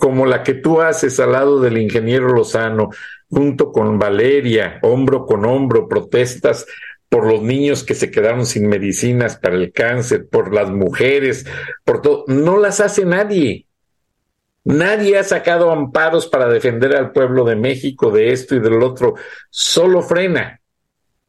[0.00, 2.88] como la que tú haces al lado del ingeniero Lozano,
[3.28, 6.66] junto con Valeria, hombro con hombro, protestas
[7.10, 11.46] por los niños que se quedaron sin medicinas para el cáncer, por las mujeres,
[11.84, 13.66] por todo, no las hace nadie.
[14.64, 19.14] Nadie ha sacado amparos para defender al pueblo de México de esto y del otro,
[19.50, 20.60] solo frena.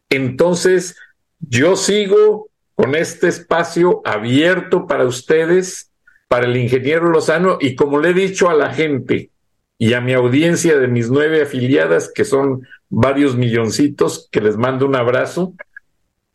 [0.09, 0.95] Entonces,
[1.39, 5.90] yo sigo con este espacio abierto para ustedes,
[6.31, 9.31] para el ingeniero Lozano, y como le he dicho a la gente,
[9.77, 14.85] y a mi audiencia de mis nueve afiliadas, que son varios milloncitos, que les mando
[14.85, 15.53] un abrazo,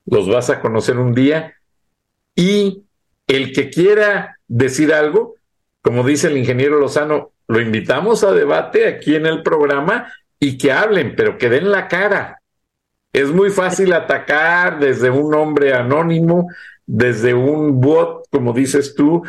[0.04, 1.54] los vas a conocer un día,
[2.34, 2.82] y
[3.26, 5.36] el que quiera decir algo,
[5.80, 10.72] como dice el ingeniero Lozano, lo invitamos a debate aquí en el programa y que
[10.72, 12.42] hablen, pero que den la cara.
[13.14, 16.48] Es muy fácil atacar desde un hombre anónimo,
[16.86, 19.22] desde un bot, como dices tú,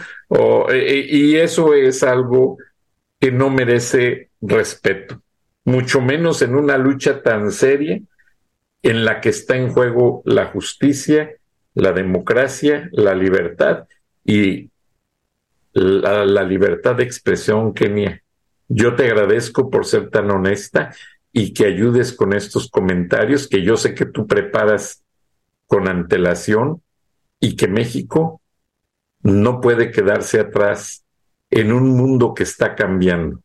[0.69, 2.57] e, e, y eso es algo
[3.19, 5.21] que no merece respeto,
[5.65, 7.99] mucho menos en una lucha tan seria
[8.83, 11.31] en la que está en juego la justicia,
[11.73, 13.87] la democracia, la libertad
[14.23, 14.69] y
[15.73, 18.23] la, libertad de expresión, Kenia.
[18.67, 20.93] Yo te agradezco por ser tan honesta
[21.31, 25.03] y que ayudes con estos comentarios que yo sé que tú preparas
[25.67, 26.81] con antelación
[27.39, 28.41] y que México
[29.21, 31.05] no puede quedarse atrás
[31.49, 33.41] en un mundo que está cambiando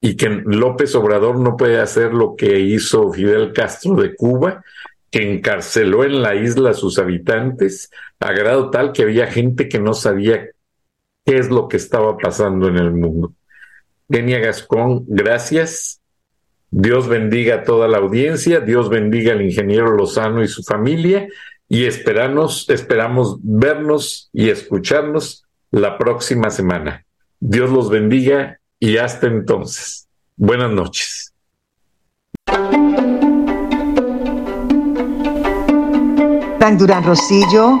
[0.00, 4.64] y que López Obrador no puede hacer lo que hizo Fidel Castro de Cuba,
[5.10, 9.78] que encarceló en la isla a sus habitantes a grado tal que había gente que
[9.78, 10.48] no sabía
[11.26, 13.34] qué es lo que estaba pasando en el mundo.
[14.10, 16.00] Kenia Gascón, gracias.
[16.70, 21.26] Dios bendiga a toda la audiencia, Dios bendiga al ingeniero Lozano y su familia
[21.72, 27.06] y esperamos, esperamos vernos y escucharnos la próxima semana.
[27.38, 30.08] Dios los bendiga y hasta entonces.
[30.36, 31.32] Buenas noches.
[36.76, 37.80] Durán Rosillo